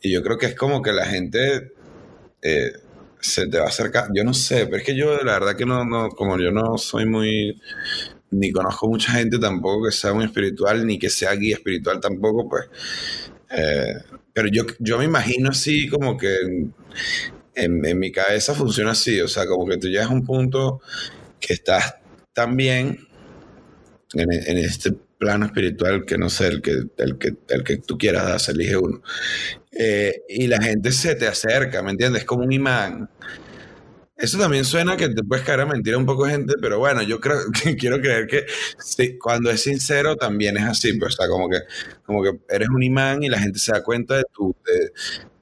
Y 0.00 0.12
yo 0.12 0.22
creo 0.22 0.38
que 0.38 0.46
es 0.46 0.54
como 0.54 0.82
que 0.82 0.92
la 0.92 1.06
gente 1.06 1.72
eh, 2.42 2.72
se 3.20 3.46
te 3.46 3.58
va 3.58 3.64
a 3.64 3.68
acercar, 3.68 4.08
yo 4.14 4.24
no 4.24 4.34
sé, 4.34 4.66
pero 4.66 4.78
es 4.78 4.84
que 4.84 4.96
yo 4.96 5.16
la 5.24 5.38
verdad 5.38 5.56
que 5.56 5.66
no, 5.66 5.84
no, 5.84 6.10
como 6.10 6.38
yo 6.38 6.50
no 6.50 6.78
soy 6.78 7.06
muy, 7.06 7.60
ni 8.30 8.52
conozco 8.52 8.88
mucha 8.88 9.12
gente 9.12 9.38
tampoco 9.38 9.86
que 9.86 9.92
sea 9.92 10.12
muy 10.12 10.24
espiritual, 10.24 10.86
ni 10.86 10.98
que 10.98 11.10
sea 11.10 11.32
guía 11.34 11.56
espiritual 11.56 12.00
tampoco, 12.00 12.48
pues, 12.48 12.66
eh, 13.50 13.94
pero 14.32 14.48
yo, 14.48 14.64
yo 14.78 14.98
me 14.98 15.04
imagino 15.04 15.50
así 15.50 15.88
como 15.88 16.16
que 16.16 16.36
en, 16.36 16.74
en, 17.54 17.98
mi 17.98 18.12
cabeza 18.12 18.54
funciona 18.54 18.92
así, 18.92 19.20
o 19.20 19.28
sea, 19.28 19.46
como 19.46 19.66
que 19.66 19.78
tú 19.78 19.88
llegas 19.88 20.10
a 20.10 20.14
un 20.14 20.24
punto 20.24 20.80
que 21.40 21.54
estás 21.54 21.96
tan 22.32 22.56
bien 22.56 23.08
en, 24.14 24.32
en 24.32 24.58
este 24.58 24.92
plano 25.18 25.46
espiritual 25.46 26.04
que 26.06 26.16
no 26.16 26.30
sé, 26.30 26.46
el 26.46 26.62
que, 26.62 26.84
el 26.96 27.18
que, 27.18 27.34
el 27.48 27.64
que 27.64 27.76
tú 27.78 27.98
quieras, 27.98 28.48
elige 28.48 28.76
uno. 28.76 29.02
Eh, 29.72 30.22
y 30.28 30.46
la 30.46 30.60
gente 30.62 30.92
se 30.92 31.14
te 31.14 31.26
acerca, 31.26 31.82
¿me 31.82 31.90
entiendes? 31.90 32.24
Como 32.24 32.44
un 32.44 32.52
imán. 32.52 33.08
Eso 34.18 34.36
también 34.36 34.64
suena 34.64 34.96
que 34.96 35.08
te 35.10 35.22
puedes 35.22 35.44
caer 35.44 35.60
a 35.60 35.66
mentir 35.66 35.94
a 35.94 35.98
un 35.98 36.04
poco 36.04 36.24
de 36.24 36.32
gente, 36.32 36.54
pero 36.60 36.80
bueno, 36.80 37.02
yo 37.02 37.20
creo 37.20 37.38
que 37.62 37.76
quiero 37.76 38.00
creer 38.00 38.26
que 38.26 38.46
cuando 39.20 39.48
es 39.50 39.62
sincero 39.62 40.16
también 40.16 40.56
es 40.56 40.64
así, 40.64 40.92
pues, 40.94 41.14
o 41.14 41.16
sea, 41.18 41.28
como 41.28 41.48
que, 41.48 41.58
como 42.04 42.22
que 42.22 42.32
eres 42.48 42.68
un 42.68 42.82
imán 42.82 43.22
y 43.22 43.28
la 43.28 43.38
gente 43.38 43.60
se 43.60 43.70
da 43.72 43.84
cuenta 43.84 44.16
de 44.16 44.24
tu, 44.32 44.54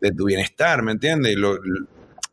de, 0.01 0.13
tu 0.13 0.27
bienestar, 0.27 0.83
¿me 0.83 0.93
entiendes? 0.93 1.33
Y 1.33 1.37
lo, 1.37 1.59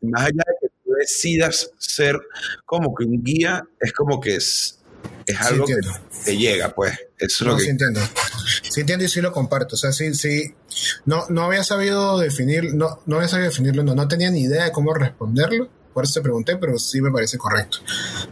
más 0.02 0.26
allá 0.26 0.42
de 0.46 0.68
que 0.68 0.74
tú 0.84 0.90
decidas 0.98 1.70
ser 1.78 2.20
como 2.66 2.94
que 2.94 3.04
un 3.04 3.22
guía, 3.22 3.66
es 3.80 3.92
como 3.94 4.20
que 4.20 4.36
es, 4.36 4.84
es 5.26 5.40
algo 5.40 5.66
que 5.66 5.76
te 6.26 6.36
llega, 6.36 6.74
pues. 6.74 6.98
Eso 7.18 7.46
no, 7.46 7.52
lo 7.52 7.58
sí 7.58 7.70
entiendo. 7.70 8.00
Sí 8.74 8.80
entiendo 8.80 9.04
y 9.04 9.08
sí 9.08 9.20
lo 9.20 9.30
comparto. 9.30 9.76
O 9.76 9.78
sea, 9.78 9.92
sí, 9.92 10.12
sí. 10.14 10.52
No, 11.04 11.26
no 11.28 11.44
había 11.44 11.62
sabido 11.62 12.18
definir, 12.18 12.74
no, 12.74 12.98
no 13.06 13.16
había 13.16 13.28
sabido 13.28 13.50
definirlo, 13.50 13.84
no, 13.84 13.94
no 13.94 14.08
tenía 14.08 14.32
ni 14.32 14.40
idea 14.40 14.64
de 14.64 14.72
cómo 14.72 14.92
responderlo. 14.92 15.68
Por 15.92 16.02
eso 16.02 16.14
te 16.14 16.22
pregunté, 16.22 16.56
pero 16.56 16.76
sí 16.76 17.00
me 17.00 17.12
parece 17.12 17.38
correcto. 17.38 17.78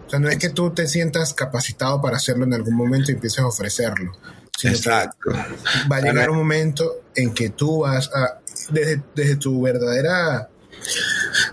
O 0.04 0.10
sea, 0.10 0.18
no 0.18 0.28
es 0.28 0.38
que 0.38 0.48
tú 0.48 0.70
te 0.70 0.88
sientas 0.88 1.32
capacitado 1.32 2.02
para 2.02 2.16
hacerlo 2.16 2.44
en 2.44 2.54
algún 2.54 2.74
momento 2.74 3.12
y 3.12 3.14
empieces 3.14 3.38
a 3.38 3.46
ofrecerlo. 3.46 4.18
Exacto. 4.64 5.30
Va 5.90 5.98
a 5.98 6.00
llegar 6.00 6.28
un 6.28 6.38
momento 6.38 7.02
en 7.14 7.32
que 7.32 7.50
tú 7.50 7.82
vas 7.82 8.10
a, 8.12 8.40
desde, 8.72 9.00
desde 9.14 9.36
tu 9.36 9.62
verdadera 9.62 10.48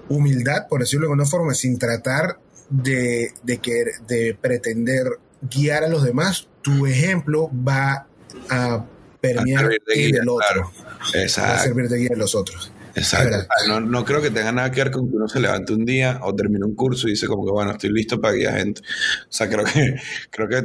humildad, 0.08 0.66
por 0.68 0.80
decirlo 0.80 1.06
de 1.06 1.12
alguna 1.12 1.30
forma, 1.30 1.54
sin 1.54 1.78
tratar 1.78 2.40
de, 2.72 3.34
de, 3.44 3.60
que, 3.60 3.84
de 4.08 4.36
pretender 4.42 5.20
guiar 5.44 5.84
a 5.84 5.90
los 5.90 6.04
demás, 6.04 6.48
tu 6.64 6.88
ejemplo 6.88 7.52
va 7.54 8.08
a 8.50 8.86
permear 9.22 9.70
el 9.88 10.12
del 10.12 10.30
otro. 10.30 10.72
Exacto. 11.14 11.54
A 11.54 11.58
servir 11.60 11.90
de 11.90 11.98
guía 11.98 12.10
a 12.14 12.18
los 12.18 12.36
otros. 12.36 12.72
Exacto. 12.96 13.48
No, 13.68 13.80
no, 13.80 14.04
creo 14.04 14.22
que 14.22 14.32
tenga 14.32 14.52
nada 14.52 14.72
que 14.72 14.84
ver 14.84 14.92
con 14.92 15.10
que 15.10 15.16
uno 15.16 15.28
se 15.28 15.40
levante 15.40 15.74
un 15.74 15.86
día 15.86 16.20
o 16.24 16.36
termine 16.36 16.66
un 16.66 16.76
curso 16.76 17.08
y 17.08 17.12
dice 17.12 17.28
como 17.28 17.46
que 17.46 17.52
bueno, 17.52 17.72
estoy 17.72 17.92
listo 17.92 18.20
para 18.20 18.34
guiar 18.34 18.58
gente. 18.58 18.82
O 18.82 19.32
sea, 19.32 19.50
creo 19.50 19.64
que, 19.64 19.96
creo 20.30 20.48
que, 20.48 20.64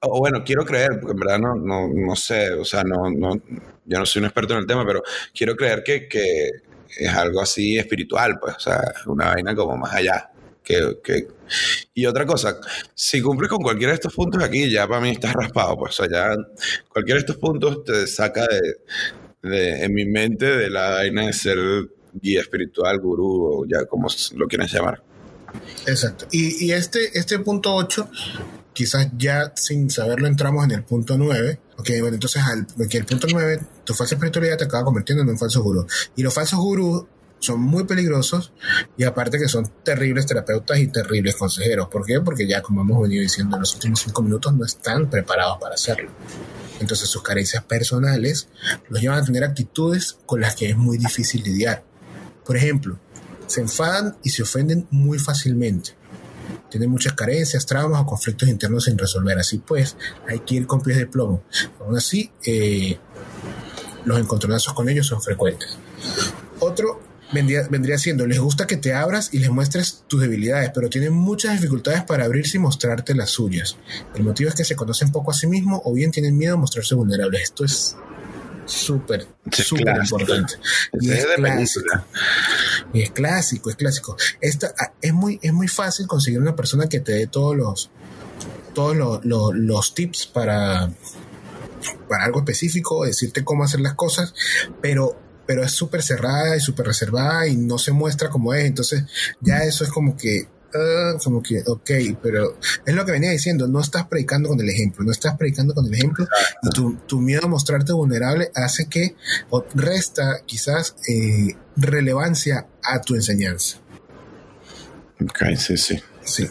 o, 0.00 0.18
bueno, 0.18 0.42
quiero 0.44 0.64
creer, 0.64 0.98
porque 1.00 1.12
en 1.12 1.18
verdad 1.18 1.38
no, 1.38 1.54
no, 1.56 1.88
no 1.88 2.16
sé, 2.16 2.52
o 2.52 2.64
sea, 2.64 2.84
no, 2.84 3.10
no, 3.10 3.40
yo 3.84 3.98
no 3.98 4.06
soy 4.06 4.20
un 4.20 4.26
experto 4.26 4.54
en 4.54 4.60
el 4.60 4.66
tema, 4.66 4.84
pero 4.86 5.02
quiero 5.34 5.56
creer 5.56 5.82
que, 5.82 6.08
que 6.08 6.50
es 6.98 7.12
algo 7.14 7.40
así 7.40 7.78
espiritual, 7.78 8.38
pues, 8.40 8.56
o 8.56 8.60
sea, 8.60 8.80
una 9.06 9.34
vaina 9.34 9.54
como 9.54 9.76
más 9.76 9.94
allá. 9.94 10.30
Que, 10.66 11.28
Y 11.94 12.06
otra 12.06 12.26
cosa, 12.26 12.58
si 12.92 13.22
cumples 13.22 13.48
con 13.48 13.62
cualquiera 13.62 13.92
de 13.92 13.94
estos 13.94 14.12
puntos 14.12 14.42
aquí, 14.42 14.68
ya 14.68 14.88
para 14.88 15.00
mí 15.00 15.10
estás 15.10 15.32
raspado, 15.32 15.76
pues, 15.78 16.00
o 16.00 16.04
sea, 16.04 16.10
ya 16.10 16.36
cualquiera 16.88 17.20
de 17.20 17.20
estos 17.20 17.36
puntos 17.36 17.84
te 17.84 18.04
saca 18.08 18.44
de, 19.42 19.84
en 19.84 19.94
mi 19.94 20.04
mente 20.06 20.44
de 20.44 20.68
la 20.68 20.90
vaina 20.90 21.26
de 21.26 21.32
ser 21.32 21.58
guía 22.12 22.40
espiritual, 22.40 22.98
gurú, 22.98 23.60
o 23.60 23.64
ya 23.64 23.84
como 23.84 24.08
lo 24.34 24.48
quieras 24.48 24.72
llamar. 24.72 25.00
Exacto. 25.86 26.26
Y, 26.32 26.66
y 26.66 26.72
este, 26.72 27.16
este 27.16 27.38
punto 27.38 27.72
8, 27.72 28.10
quizás 28.72 29.06
ya 29.16 29.52
sin 29.54 29.88
saberlo 29.88 30.26
entramos 30.26 30.64
en 30.64 30.72
el 30.72 30.82
punto 30.82 31.16
9. 31.16 31.60
Ok, 31.78 31.90
bueno, 32.00 32.14
entonces 32.14 32.42
al, 32.42 32.66
porque 32.76 32.98
el 32.98 33.06
punto 33.06 33.28
9, 33.30 33.60
tu 33.84 33.94
falsa 33.94 34.16
espiritualidad 34.16 34.58
te 34.58 34.64
acaba 34.64 34.84
convirtiendo 34.84 35.22
en 35.22 35.28
un 35.28 35.38
falso 35.38 35.62
gurú. 35.62 35.86
Y 36.16 36.24
los 36.24 36.34
falsos 36.34 36.58
gurús 36.58 37.04
son 37.38 37.60
muy 37.60 37.84
peligrosos 37.84 38.52
y 38.96 39.04
aparte 39.04 39.38
que 39.38 39.48
son 39.48 39.70
terribles 39.84 40.26
terapeutas 40.26 40.78
y 40.78 40.88
terribles 40.88 41.36
consejeros. 41.36 41.88
¿Por 41.88 42.04
qué? 42.04 42.20
Porque 42.20 42.46
ya 42.46 42.62
como 42.62 42.82
hemos 42.82 43.02
venido 43.02 43.22
diciendo 43.22 43.56
en 43.56 43.60
los 43.60 43.74
últimos 43.74 44.00
cinco 44.00 44.22
minutos 44.22 44.54
no 44.54 44.64
están 44.64 45.08
preparados 45.10 45.58
para 45.60 45.74
hacerlo. 45.74 46.10
Entonces 46.80 47.08
sus 47.08 47.22
carencias 47.22 47.64
personales 47.64 48.48
los 48.88 49.00
llevan 49.00 49.22
a 49.22 49.24
tener 49.24 49.44
actitudes 49.44 50.18
con 50.26 50.40
las 50.40 50.54
que 50.54 50.70
es 50.70 50.76
muy 50.76 50.98
difícil 50.98 51.42
lidiar. 51.42 51.84
Por 52.44 52.56
ejemplo, 52.56 52.98
se 53.46 53.60
enfadan 53.60 54.16
y 54.22 54.30
se 54.30 54.42
ofenden 54.42 54.86
muy 54.90 55.18
fácilmente. 55.18 55.94
Tienen 56.70 56.90
muchas 56.90 57.14
carencias, 57.14 57.64
traumas 57.64 58.02
o 58.02 58.06
conflictos 58.06 58.48
internos 58.48 58.84
sin 58.84 58.98
resolver. 58.98 59.38
Así 59.38 59.58
pues, 59.58 59.96
hay 60.28 60.40
que 60.40 60.56
ir 60.56 60.66
con 60.66 60.82
pies 60.82 60.98
de 60.98 61.06
plomo. 61.06 61.42
Aún 61.80 61.96
así, 61.96 62.30
eh, 62.44 62.98
los 64.04 64.18
encontronazos 64.18 64.74
con 64.74 64.88
ellos 64.88 65.06
son 65.06 65.22
frecuentes. 65.22 65.78
Otro 66.60 67.00
vendría, 67.32 67.66
vendría 67.68 67.98
siendo, 67.98 68.26
les 68.26 68.38
gusta 68.38 68.66
que 68.66 68.76
te 68.76 68.92
abras 68.94 69.30
y 69.32 69.38
les 69.38 69.50
muestres 69.50 70.04
tus 70.08 70.20
debilidades, 70.20 70.70
pero 70.74 70.88
tienen 70.88 71.12
muchas 71.12 71.52
dificultades 71.54 72.02
para 72.02 72.24
abrirse 72.24 72.56
y 72.56 72.60
mostrarte 72.60 73.14
las 73.14 73.30
suyas. 73.30 73.76
El 74.14 74.22
motivo 74.24 74.48
es 74.48 74.54
que 74.54 74.64
se 74.64 74.76
conocen 74.76 75.10
poco 75.12 75.30
a 75.30 75.34
sí 75.34 75.46
mismos 75.46 75.80
o 75.84 75.92
bien 75.92 76.10
tienen 76.10 76.36
miedo 76.36 76.54
a 76.54 76.56
mostrarse 76.58 76.94
vulnerables. 76.94 77.42
Esto 77.42 77.64
es 77.64 77.96
súper, 78.66 79.26
súper 79.50 79.96
importante. 79.98 80.54
Y 81.00 81.10
Es 81.10 81.24
clásico. 81.36 81.86
Y 82.92 83.02
es 83.02 83.10
clásico, 83.10 83.70
es 83.70 83.76
clásico. 83.76 84.16
Esta, 84.40 84.72
ah, 84.78 84.92
es, 85.00 85.12
muy, 85.12 85.38
es 85.42 85.52
muy 85.52 85.68
fácil 85.68 86.06
conseguir 86.06 86.40
una 86.40 86.56
persona 86.56 86.88
que 86.88 87.00
te 87.00 87.12
dé 87.12 87.26
todos 87.26 87.56
los 87.56 87.90
todos 88.74 88.94
los, 88.94 89.24
los- 89.24 89.54
los 89.54 89.94
tips 89.94 90.26
para, 90.26 90.90
para 92.10 92.24
algo 92.24 92.40
específico, 92.40 93.06
decirte 93.06 93.42
cómo 93.42 93.64
hacer 93.64 93.80
las 93.80 93.94
cosas, 93.94 94.34
pero, 94.82 95.18
pero 95.46 95.62
es 95.64 95.72
súper 95.72 96.02
cerrada 96.02 96.56
y 96.56 96.60
súper 96.60 96.86
reservada 96.86 97.46
y 97.46 97.56
no 97.56 97.78
se 97.78 97.92
muestra 97.92 98.28
como 98.30 98.52
es. 98.54 98.64
Entonces, 98.64 99.04
ya 99.40 99.58
eso 99.64 99.84
es 99.84 99.90
como 99.90 100.16
que, 100.16 100.48
ah, 100.74 101.14
como 101.22 101.42
que, 101.42 101.62
ok, 101.66 101.90
pero 102.22 102.58
es 102.84 102.94
lo 102.94 103.04
que 103.04 103.12
venía 103.12 103.30
diciendo, 103.30 103.66
no 103.68 103.80
estás 103.80 104.06
predicando 104.08 104.48
con 104.48 104.60
el 104.60 104.68
ejemplo, 104.68 105.04
no 105.04 105.12
estás 105.12 105.36
predicando 105.36 105.74
con 105.74 105.86
el 105.86 105.94
ejemplo 105.94 106.26
y 106.62 106.70
tu, 106.70 106.96
tu 107.06 107.20
miedo 107.20 107.42
a 107.44 107.48
mostrarte 107.48 107.92
vulnerable 107.92 108.50
hace 108.54 108.86
que 108.88 109.14
o 109.50 109.64
resta 109.74 110.40
quizás 110.46 110.96
eh, 111.08 111.56
relevancia 111.76 112.66
a 112.82 113.00
tu 113.00 113.14
enseñanza. 113.14 113.78
Ok, 115.22 115.56
sí, 115.56 115.76
sí. 115.76 115.98
Sí. 116.24 116.46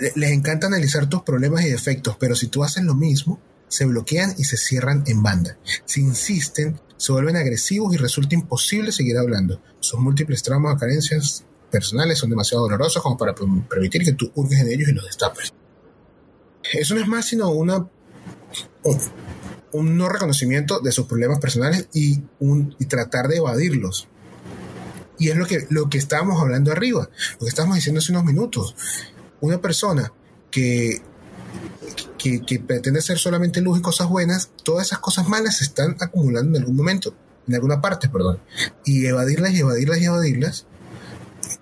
Le- 0.00 0.12
Les 0.16 0.30
encanta 0.32 0.66
analizar 0.66 1.08
tus 1.08 1.22
problemas 1.22 1.64
y 1.64 1.70
defectos, 1.70 2.16
pero 2.18 2.34
si 2.34 2.48
tú 2.48 2.64
haces 2.64 2.84
lo 2.84 2.94
mismo, 2.94 3.40
se 3.74 3.84
bloquean 3.86 4.34
y 4.38 4.44
se 4.44 4.56
cierran 4.56 5.02
en 5.06 5.22
banda. 5.22 5.58
Si 5.84 6.00
insisten, 6.00 6.80
se 6.96 7.10
vuelven 7.12 7.36
agresivos 7.36 7.92
y 7.92 7.96
resulta 7.96 8.36
imposible 8.36 8.92
seguir 8.92 9.18
hablando. 9.18 9.60
Sus 9.80 9.98
múltiples 9.98 10.42
traumas 10.44 10.74
o 10.74 10.78
carencias 10.78 11.44
personales 11.72 12.18
son 12.18 12.30
demasiado 12.30 12.62
dolorosos 12.62 13.02
como 13.02 13.18
para 13.18 13.34
per- 13.34 13.48
permitir 13.68 14.04
que 14.04 14.12
tú 14.12 14.30
hurgues 14.36 14.60
en 14.60 14.68
ellos 14.68 14.88
y 14.88 14.92
los 14.92 15.04
destapes. 15.06 15.52
Eso 16.72 16.94
no 16.94 17.00
es 17.00 17.08
más 17.08 17.26
sino 17.26 17.50
un- 17.50 17.88
no 19.96 20.08
reconocimiento 20.08 20.78
de 20.78 20.92
sus 20.92 21.06
problemas 21.06 21.40
personales 21.40 21.88
y, 21.92 22.22
un, 22.38 22.76
tratar 22.88 23.26
de 23.26 23.38
evadirlos. 23.38 24.06
Y 25.18 25.30
es 25.30 25.36
lo 25.36 25.46
que, 25.46 25.66
lo 25.70 25.88
que 25.88 25.98
estábamos 25.98 26.40
hablando 26.40 26.70
arriba, 26.70 27.08
lo 27.32 27.38
que 27.40 27.48
estábamos 27.48 27.74
diciendo 27.76 27.98
hace 27.98 28.12
unos 28.12 28.24
minutos. 28.24 28.76
Una 29.40 29.60
persona 29.60 30.12
que, 30.52 31.02
que, 32.46 32.58
pretende 32.60 33.02
ser 33.02 33.18
solamente 33.18 33.60
luz 33.60 33.78
y 33.78 33.82
cosas 33.82 34.08
buenas, 34.08 34.50
todas 34.62 34.86
esas 34.86 34.98
cosas 35.00 35.28
malas 35.28 35.58
se 35.58 35.64
están 35.64 35.96
acumulando 36.00 36.56
en 36.56 36.62
algún 36.62 36.76
momento, 36.76 37.14
en 37.46 37.54
alguna 37.54 37.80
parte, 37.80 38.08
perdón. 38.08 38.38
Y 38.84 39.06
evadirlas 39.06 39.52
y 39.52 39.60
evadirlas 39.60 39.98
y 39.98 40.04
evadirlas, 40.04 40.66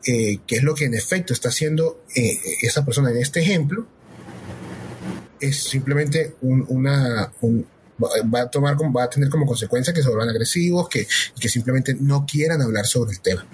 eh, 0.07 0.38
que 0.46 0.57
es 0.57 0.62
lo 0.62 0.75
que 0.75 0.85
en 0.85 0.94
efecto 0.94 1.33
está 1.33 1.48
haciendo 1.48 2.03
eh, 2.14 2.38
esa 2.62 2.85
persona 2.85 3.11
en 3.11 3.16
este 3.18 3.40
ejemplo, 3.40 3.87
es 5.40 5.64
simplemente 5.64 6.37
un- 6.42 6.64
una, 6.68 7.33
un- 7.40 7.66
va 8.35 8.40
a 8.42 8.51
tomar 8.51 8.77
va 8.96 9.05
a 9.05 9.11
tener 9.11 9.29
como 9.29 9.46
consecuencia 9.46 9.92
que 9.92 10.03
se 10.03 10.09
vuelvan 10.09 10.29
agresivos, 10.29 10.88
que, 10.88 11.07
que 11.38 11.48
simplemente 11.48 11.96
no 12.01 12.27
quieran 12.27 12.61
hablar 12.62 12.85
sobre 12.87 13.12
el 13.12 13.20
tema. 13.20 13.44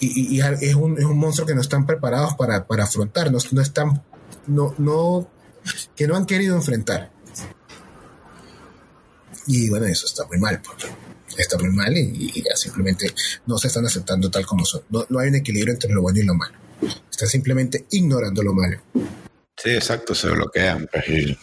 Y, 0.00 0.06
y- 0.36 0.36
y 0.36 0.40
es, 0.40 0.74
un, 0.74 0.96
es 0.98 1.04
un 1.04 1.18
monstruo 1.18 1.46
que 1.46 1.54
no 1.54 1.60
están 1.60 1.86
preparados 1.86 2.34
para, 2.34 2.64
para 2.66 2.84
afrontar, 2.84 3.32
no, 3.32 3.38
no 3.52 3.60
están, 3.62 4.02
no, 4.48 4.74
no, 4.78 5.30
que 5.96 6.06
no 6.06 6.16
han 6.16 6.26
querido 6.26 6.56
enfrentar. 6.56 7.10
Y 9.46 9.70
bueno, 9.70 9.86
eso 9.86 10.06
está 10.06 10.26
muy 10.26 10.38
mal, 10.38 10.60
pues. 10.60 10.92
está 11.38 11.56
muy 11.58 11.70
mal 11.70 11.96
y, 11.96 12.32
y 12.34 12.42
ya 12.42 12.54
simplemente 12.54 13.12
no 13.46 13.56
se 13.56 13.68
están 13.68 13.86
aceptando 13.86 14.30
tal 14.30 14.44
como 14.44 14.64
son. 14.64 14.82
No, 14.90 15.06
no 15.08 15.20
hay 15.20 15.28
un 15.28 15.36
equilibrio 15.36 15.72
entre 15.72 15.92
lo 15.92 16.02
bueno 16.02 16.18
y 16.20 16.24
lo 16.24 16.34
malo. 16.34 16.58
Están 17.10 17.28
simplemente 17.28 17.86
ignorando 17.90 18.42
lo 18.42 18.52
malo. 18.52 18.80
Sí, 19.56 19.70
exacto, 19.70 20.14
se 20.14 20.28
bloquean. 20.28 20.88
pues, 20.92 21.08
y 21.08 21.38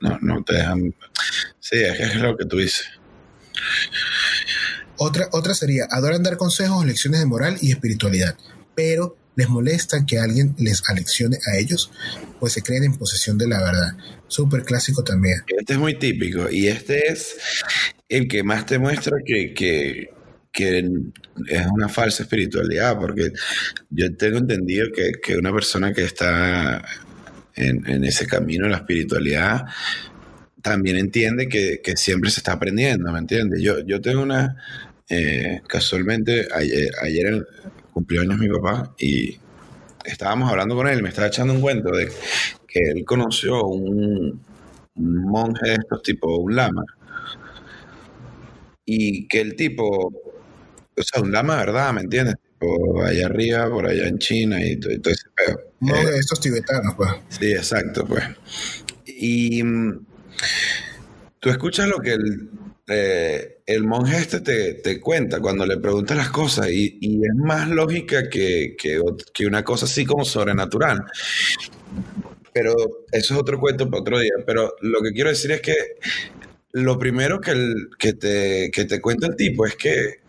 no, 0.00 0.18
no 0.20 0.44
te 0.44 0.54
dejan. 0.54 0.94
Sí, 1.58 1.76
es, 1.82 1.98
es 1.98 2.16
lo 2.16 2.36
que 2.36 2.44
tú 2.44 2.58
dices. 2.58 2.86
Otra, 4.96 5.28
otra 5.32 5.54
sería, 5.54 5.86
adoran 5.90 6.22
dar 6.22 6.36
consejos, 6.36 6.84
lecciones 6.86 7.20
de 7.20 7.26
moral 7.26 7.56
y 7.60 7.72
espiritualidad, 7.72 8.36
pero 8.76 9.16
les 9.36 9.48
molesta 9.48 10.04
que 10.06 10.18
alguien 10.18 10.54
les 10.58 10.82
aleccione 10.88 11.38
a 11.52 11.58
ellos, 11.58 11.90
pues 12.38 12.52
se 12.52 12.62
creen 12.62 12.84
en 12.84 12.96
posesión 12.96 13.38
de 13.38 13.48
la 13.48 13.58
verdad. 13.58 13.96
Súper 14.28 14.62
clásico 14.62 15.04
también. 15.04 15.42
Este 15.46 15.74
es 15.74 15.78
muy 15.78 15.98
típico 15.98 16.50
y 16.50 16.68
este 16.68 17.12
es 17.12 17.36
el 18.08 18.28
que 18.28 18.42
más 18.42 18.66
te 18.66 18.78
muestra 18.78 19.16
que, 19.24 19.54
que, 19.54 20.10
es 21.48 21.66
una 21.72 21.88
falsa 21.88 22.22
espiritualidad, 22.22 22.96
porque 22.96 23.32
yo 23.90 24.16
tengo 24.16 24.38
entendido 24.38 24.86
que, 24.94 25.12
que 25.20 25.36
una 25.36 25.52
persona 25.52 25.92
que 25.92 26.04
está 26.04 26.84
en, 27.56 28.04
ese 28.04 28.26
camino 28.26 28.66
de 28.66 28.70
la 28.70 28.78
espiritualidad 28.78 29.64
también 30.62 30.96
entiende 30.96 31.48
que, 31.48 31.80
que 31.82 31.96
siempre 31.96 32.30
se 32.30 32.40
está 32.40 32.52
aprendiendo, 32.52 33.12
¿me 33.12 33.18
entiendes? 33.18 33.60
Yo, 33.60 33.84
yo 33.84 34.00
tengo 34.00 34.22
una, 34.22 34.56
eh, 35.08 35.60
casualmente, 35.66 36.48
ayer, 36.54 36.90
ayer 37.02 37.46
cumplió 37.94 38.22
años 38.22 38.38
mi 38.38 38.48
papá 38.48 38.92
y 38.98 39.38
estábamos 40.04 40.50
hablando 40.50 40.74
con 40.74 40.88
él, 40.88 41.02
me 41.02 41.08
estaba 41.08 41.28
echando 41.28 41.54
un 41.54 41.60
cuento 41.60 41.90
de 41.92 42.08
que 42.66 42.80
él 42.90 43.04
conoció 43.04 43.64
un, 43.64 44.42
un 44.96 45.22
monje 45.22 45.68
de 45.68 45.74
estos 45.74 46.02
tipo 46.02 46.36
un 46.36 46.56
lama 46.56 46.84
y 48.84 49.26
que 49.28 49.40
el 49.40 49.54
tipo 49.56 50.12
o 50.96 51.02
sea 51.02 51.22
un 51.22 51.32
lama 51.32 51.56
verdad 51.56 51.92
me 51.92 52.02
entiendes 52.02 52.34
tipo 52.36 53.02
allá 53.02 53.26
arriba 53.26 53.70
por 53.70 53.86
allá 53.86 54.08
en 54.08 54.18
China 54.18 54.62
y 54.62 54.76
todo, 54.76 54.92
y 54.92 54.98
todo 54.98 55.14
ese 55.14 55.28
pedo. 55.34 55.60
No 55.80 55.96
Eh, 55.96 56.04
de 56.04 56.18
estos 56.18 56.40
tibetanos, 56.40 56.94
pues. 56.96 57.10
sí 57.28 57.52
exacto 57.52 58.04
pues. 58.06 58.24
Y 59.06 59.62
mm, 59.62 60.04
tú 61.38 61.50
escuchas 61.50 61.88
lo 61.88 61.98
que 61.98 62.12
el 62.12 62.50
eh, 62.88 63.53
el 63.66 63.84
monje 63.84 64.18
este 64.18 64.40
te, 64.40 64.74
te 64.74 65.00
cuenta 65.00 65.40
cuando 65.40 65.64
le 65.66 65.78
preguntas 65.78 66.16
las 66.16 66.30
cosas 66.30 66.70
y, 66.70 66.98
y 67.00 67.16
es 67.24 67.34
más 67.34 67.68
lógica 67.68 68.28
que, 68.28 68.76
que, 68.78 69.00
que 69.32 69.46
una 69.46 69.64
cosa 69.64 69.86
así 69.86 70.04
como 70.04 70.24
sobrenatural 70.24 71.04
pero 72.52 72.74
eso 73.10 73.34
es 73.34 73.40
otro 73.40 73.58
cuento 73.58 73.88
para 73.90 74.00
otro 74.00 74.18
día. 74.20 74.32
Pero 74.46 74.74
lo 74.80 75.00
que 75.02 75.12
quiero 75.12 75.30
decir 75.30 75.50
es 75.52 75.60
que 75.60 75.74
lo 76.72 76.98
primero 76.98 77.40
que, 77.40 77.52
el- 77.52 77.88
que, 77.98 78.14
te, 78.14 78.70
que 78.72 78.84
te 78.84 79.00
cuenta 79.00 79.26
el 79.28 79.36
tipo 79.36 79.66
es 79.66 79.76
que 79.76 80.20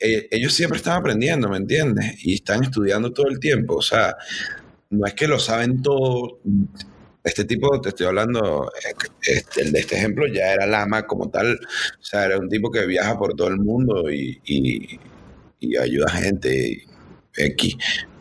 eh, 0.00 0.28
ellos 0.30 0.54
siempre 0.54 0.78
están 0.78 0.98
aprendiendo, 0.98 1.48
¿me 1.48 1.58
entiendes? 1.58 2.24
Y 2.24 2.34
están 2.34 2.64
estudiando 2.64 3.12
todo 3.12 3.28
el 3.28 3.40
tiempo. 3.40 3.76
O 3.76 3.82
sea, 3.82 4.16
no 4.90 5.06
es 5.06 5.14
que 5.14 5.28
lo 5.28 5.38
saben 5.40 5.82
todo. 5.82 6.40
Este 7.24 7.44
tipo, 7.44 7.80
te 7.80 7.90
estoy 7.90 8.06
hablando, 8.06 8.70
este, 9.22 9.62
el 9.62 9.72
de 9.72 9.80
este 9.80 9.96
ejemplo 9.96 10.26
ya 10.26 10.52
era 10.52 10.66
lama 10.66 11.02
como 11.06 11.28
tal. 11.28 11.54
O 11.54 12.02
sea, 12.04 12.24
era 12.26 12.38
un 12.38 12.48
tipo 12.48 12.70
que 12.70 12.86
viaja 12.86 13.18
por 13.18 13.34
todo 13.34 13.48
el 13.48 13.58
mundo 13.58 14.10
y, 14.10 14.40
y, 14.44 14.98
y 15.60 15.76
ayuda 15.76 16.06
a 16.08 16.12
gente. 16.12 16.84
X. 17.40 17.76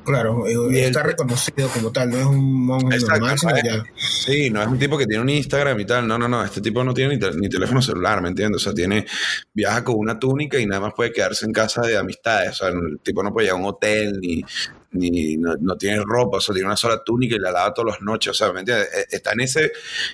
Claro, 0.06 0.46
Y 0.48 0.78
el- 0.78 0.86
está 0.86 1.04
reconocido 1.04 1.68
como 1.70 1.92
tal, 1.92 2.10
no 2.12 2.18
es 2.18 2.26
un 2.26 2.66
monje 2.66 2.96
Exacto, 2.98 3.26
normal, 3.28 3.62
ya. 3.64 3.84
Sí, 3.98 4.50
no 4.50 4.62
es 4.62 4.68
un 4.68 4.78
tipo 4.80 4.98
que 4.98 5.06
tiene 5.06 5.22
un 5.24 5.30
Instagram 5.30 5.80
y 5.80 5.86
tal. 5.86 6.08
No, 6.08 6.18
no, 6.18 6.28
no. 6.28 6.44
Este 6.46 6.62
tipo 6.62 6.84
no 6.84 6.94
tiene 6.94 7.16
ni, 7.16 7.20
tel- 7.20 7.38
ni 7.38 7.50
teléfono 7.50 7.82
celular, 7.82 8.22
¿me 8.22 8.30
entiendes? 8.30 8.62
O 8.62 8.64
sea, 8.64 8.74
tiene, 8.74 9.06
viaja 9.54 9.84
con 9.84 9.96
una 9.98 10.18
túnica 10.20 10.60
y 10.60 10.66
nada 10.66 10.82
más 10.82 10.94
puede 10.96 11.12
quedarse 11.12 11.46
en 11.46 11.52
casa 11.52 11.82
de 11.82 11.98
amistades. 11.98 12.52
O 12.52 12.54
sea, 12.54 12.68
el 12.70 13.00
tipo 13.04 13.22
no 13.24 13.34
puede 13.34 13.48
ir 13.48 13.52
a 13.52 13.56
un 13.56 13.66
hotel 13.66 14.20
ni, 14.22 14.44
ni 14.92 15.38
no, 15.38 15.56
no 15.60 15.78
tiene 15.78 16.02
ropa, 16.06 16.38
o 16.38 16.42
sea, 16.42 16.54
tiene 16.54 16.68
una 16.68 16.78
sola 16.78 17.04
túnica 17.04 17.36
y 17.36 17.40
la 17.40 17.52
lava 17.52 17.74
todas 17.74 17.94
las 17.94 18.02
noches. 18.02 18.32
O 18.32 18.34
sea, 18.34 18.52
¿me 18.54 18.60
entiendes? 18.62 18.88
E- 18.94 19.16
Está 19.16 19.34
en 19.34 19.42
ese, 19.42 19.72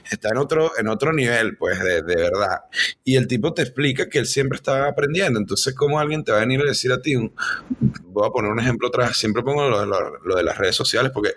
está 0.10 0.30
en 0.30 0.38
otro, 0.38 0.72
en 0.78 0.88
otro 0.88 1.14
nivel, 1.14 1.58
pues, 1.58 1.80
de, 1.80 2.02
verdad. 2.02 2.62
Y 3.04 3.16
el 3.16 3.28
tipo 3.28 3.54
te 3.54 3.64
explica 3.64 4.10
que 4.10 4.20
él 4.20 4.26
siempre 4.26 4.58
está 4.58 4.88
aprendiendo. 4.88 5.40
Entonces, 5.40 5.74
¿cómo 5.76 6.00
alguien 6.00 6.24
te 6.24 6.32
va 6.32 6.38
a 6.40 6.42
venir 6.42 6.62
a 6.62 6.66
decir 6.66 6.92
a 6.92 7.02
ti, 7.02 7.16
voy 7.16 8.28
a 8.28 8.32
poner 8.32 8.52
un 8.52 8.60
ejemplo 8.60 8.88
atrás, 8.88 9.18
siempre 9.18 9.44
pongo 9.44 9.68
lo, 9.68 10.36
de 10.36 10.44
las 10.44 10.58
redes 10.58 10.76
sociales 10.76 11.12
porque 11.14 11.34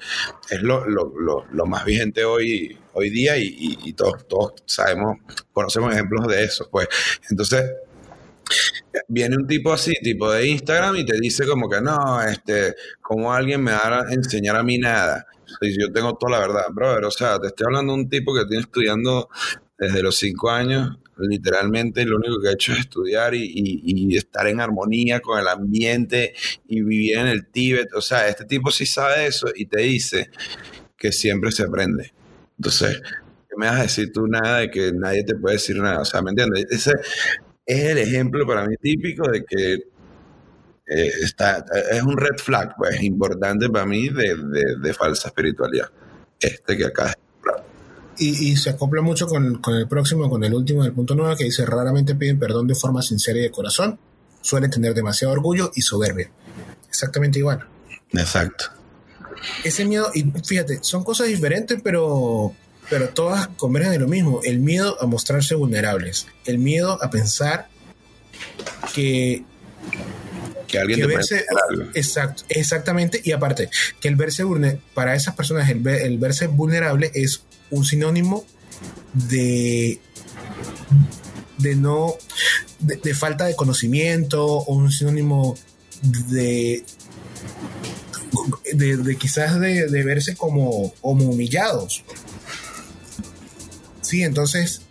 es 0.50 0.62
lo, 0.62 0.84
más 1.66 1.84
vigente 1.84 2.24
hoy, 2.24 2.78
día 3.10 3.36
y, 3.36 3.78
y, 3.84 3.92
todos 3.92 4.54
sabemos, 4.64 5.18
conocemos 5.52 5.92
ejemplos 5.92 6.26
de 6.28 6.44
eso, 6.44 6.68
pues. 6.70 6.88
Entonces, 7.30 7.64
viene 9.08 9.36
un 9.36 9.46
tipo 9.46 9.72
así, 9.72 9.92
tipo 10.02 10.30
de 10.30 10.48
Instagram, 10.48 10.96
y 10.96 11.06
te 11.06 11.18
dice 11.18 11.46
como 11.46 11.68
que 11.68 11.80
no, 11.80 12.22
este, 12.22 12.74
como 13.00 13.32
alguien 13.32 13.62
me 13.62 13.72
va 13.72 14.00
a 14.00 14.12
enseñar 14.12 14.56
a 14.56 14.62
mí 14.62 14.78
nada. 14.78 15.26
Si 15.60 15.78
yo 15.78 15.92
tengo 15.92 16.16
toda 16.16 16.38
la 16.38 16.46
verdad, 16.46 16.64
brother, 16.72 17.04
o 17.04 17.10
sea, 17.10 17.38
te 17.38 17.48
estoy 17.48 17.66
hablando 17.66 17.92
de 17.94 18.00
un 18.00 18.08
tipo 18.08 18.34
que 18.34 18.44
tiene 18.46 18.62
estudiando 18.62 19.28
desde 19.78 20.02
los 20.02 20.16
cinco 20.16 20.50
años, 20.50 20.98
literalmente 21.18 22.04
lo 22.04 22.16
único 22.16 22.40
que 22.40 22.48
ha 22.48 22.52
hecho 22.52 22.72
es 22.72 22.80
estudiar 22.80 23.34
y, 23.34 24.16
estar 24.16 24.46
en 24.46 24.60
armonía 24.60 25.20
con 25.20 25.38
el 25.38 25.48
ambiente 25.48 26.34
y 26.66 26.82
vivir 26.82 27.18
en 27.18 27.26
el 27.26 27.46
Tíbet. 27.46 27.92
O 27.94 28.00
sea, 28.00 28.28
este 28.28 28.44
tipo 28.44 28.70
sí 28.70 28.86
sabe 28.86 29.26
eso 29.26 29.48
y 29.54 29.66
te 29.66 29.80
dice 29.82 30.30
que 30.96 31.12
siempre 31.12 31.52
se 31.52 31.64
aprende. 31.64 32.12
Entonces, 32.58 33.00
¿qué 33.48 33.56
me 33.56 33.66
vas 33.66 33.80
a 33.80 33.82
decir 33.82 34.12
tú 34.12 34.26
nada 34.26 34.58
de 34.58 34.70
que 34.70 34.92
nadie 34.92 35.24
te 35.24 35.34
puede 35.34 35.56
decir 35.56 35.76
nada? 35.76 36.00
O 36.00 36.04
sea, 36.04 36.22
¿me 36.22 36.30
entiendes? 36.30 36.66
Ese 36.70 36.92
es 37.66 37.84
el 37.90 37.98
ejemplo 37.98 38.46
para 38.46 38.64
mí 38.66 38.76
típico 38.80 39.28
de 39.30 39.44
que 39.44 39.74
eh, 39.74 41.12
está, 41.22 41.64
es 41.90 42.02
un 42.02 42.16
red 42.16 42.36
flag, 42.38 42.76
pues, 42.76 43.02
importante 43.02 43.68
para 43.68 43.84
mí 43.84 44.08
de, 44.08 44.36
de 44.80 44.94
falsa 44.94 45.28
espiritualidad. 45.28 45.90
Este 46.40 46.76
que 46.76 46.86
acá 46.86 47.12
y, 48.18 48.56
se 48.56 48.70
acopla 48.70 49.02
mucho 49.02 49.26
con, 49.26 49.60
el 49.66 49.88
próximo, 49.88 50.30
con 50.30 50.42
el 50.44 50.54
último 50.54 50.84
del 50.84 50.92
punto 50.92 51.14
9, 51.14 51.36
que 51.36 51.44
dice, 51.44 51.66
raramente 51.66 52.14
piden 52.14 52.38
perdón 52.38 52.66
de 52.66 52.74
forma 52.74 53.02
sincera 53.02 53.38
y 53.38 53.42
de 53.42 53.50
corazón, 53.50 53.98
suelen 54.40 54.70
tener 54.70 54.94
demasiado 54.94 55.32
orgullo 55.34 55.70
y 55.74 55.82
soberbia. 55.82 56.30
Exactamente 56.88 57.38
igual. 57.38 57.66
Exacto. 58.12 58.66
Ese 59.64 59.84
miedo, 59.84 60.10
y 60.14 60.24
fíjate, 60.44 60.78
son 60.82 61.04
cosas 61.04 61.28
diferentes, 61.28 61.80
pero, 61.82 62.54
pero 62.90 63.08
todas 63.10 63.48
convergen 63.56 63.94
en 63.94 64.00
lo 64.02 64.08
mismo. 64.08 64.40
El 64.44 64.60
miedo 64.60 64.96
a 65.00 65.06
mostrarse 65.06 65.54
vulnerables, 65.54 66.26
el 66.44 66.58
miedo 66.58 67.02
a 67.02 67.10
pensar 67.10 67.68
que 68.94 69.44
que 70.66 70.78
alguien 70.78 71.00
te 71.00 71.06
verse, 71.06 71.44
exacto, 71.94 72.42
exactamente 72.48 73.20
y 73.22 73.30
aparte 73.30 73.70
que 74.00 74.08
el 74.08 74.16
verse 74.16 74.42
para 74.94 75.14
esas 75.14 75.36
personas 75.36 75.70
el, 75.70 75.86
el 75.86 76.18
verse 76.18 76.48
vulnerable 76.48 77.12
es 77.14 77.44
un 77.70 77.84
sinónimo 77.84 78.44
de, 79.12 80.00
de 81.58 81.76
no, 81.76 82.14
de, 82.80 83.14
falta 83.14 83.46
de 83.46 83.56
conocimiento 83.56 84.44
o 84.44 84.74
un 84.74 84.90
sinónimo 84.90 85.56
de, 86.02 86.84
de, 88.72 89.16
quizás 89.16 89.58
de, 89.58 89.86
verse 90.04 90.36
como, 90.36 90.92
humillados. 91.02 92.04
Sí, 94.06 94.22
entonces, 94.22 94.82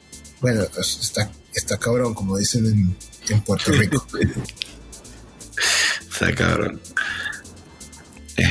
bueno, 0.41 0.63
está, 0.63 1.31
está 1.53 1.77
cabrón, 1.77 2.13
como 2.13 2.37
dicen 2.37 2.65
en, 2.65 2.97
en 3.29 3.41
Puerto 3.43 3.71
Rico. 3.71 4.05
está 6.11 6.35
cabrón. 6.35 6.81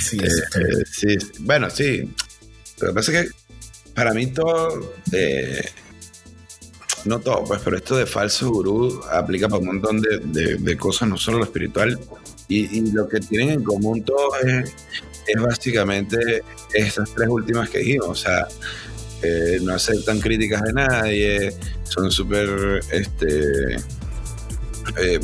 sí, 0.01 0.19
este, 0.23 0.87
sí, 0.91 1.19
bueno, 1.41 1.69
sí. 1.69 2.11
Lo 2.81 2.89
que 2.89 2.95
pasa 2.95 3.13
es 3.13 3.27
que 3.27 3.33
para 3.93 4.15
mí 4.15 4.29
todo, 4.29 4.95
eh, 5.13 5.69
no 7.05 7.21
todo, 7.21 7.45
pues, 7.45 7.61
pero 7.63 7.77
esto 7.77 7.99
de 7.99 8.07
falso 8.07 8.51
gurú 8.51 9.03
aplica 9.13 9.51
para 9.51 9.61
un 9.61 9.67
montón 9.67 10.01
de, 10.01 10.77
cosas, 10.79 11.11
no 11.11 11.19
solo 11.19 11.41
lo 11.41 11.45
espiritual. 11.45 12.01
Y, 12.49 12.91
lo 12.93 13.07
que 13.07 13.21
tienen 13.21 13.51
en 13.51 13.65
común 13.65 14.03
todos 14.03 14.33
es, 14.45 14.73
básicamente 15.43 16.43
estas 16.73 17.15
tres 17.15 17.29
últimas 17.29 17.69
que 17.69 17.81
dijimos. 17.81 18.09
O 18.09 18.15
sea, 18.15 18.49
eh, 19.25 19.59
no 19.63 19.75
aceptan 19.75 20.21
críticas 20.21 20.63
de 20.63 20.73
nadie, 20.73 21.57
son 21.85 22.11
súper, 22.11 22.81
este, 22.91 23.77
eh, 24.99 25.21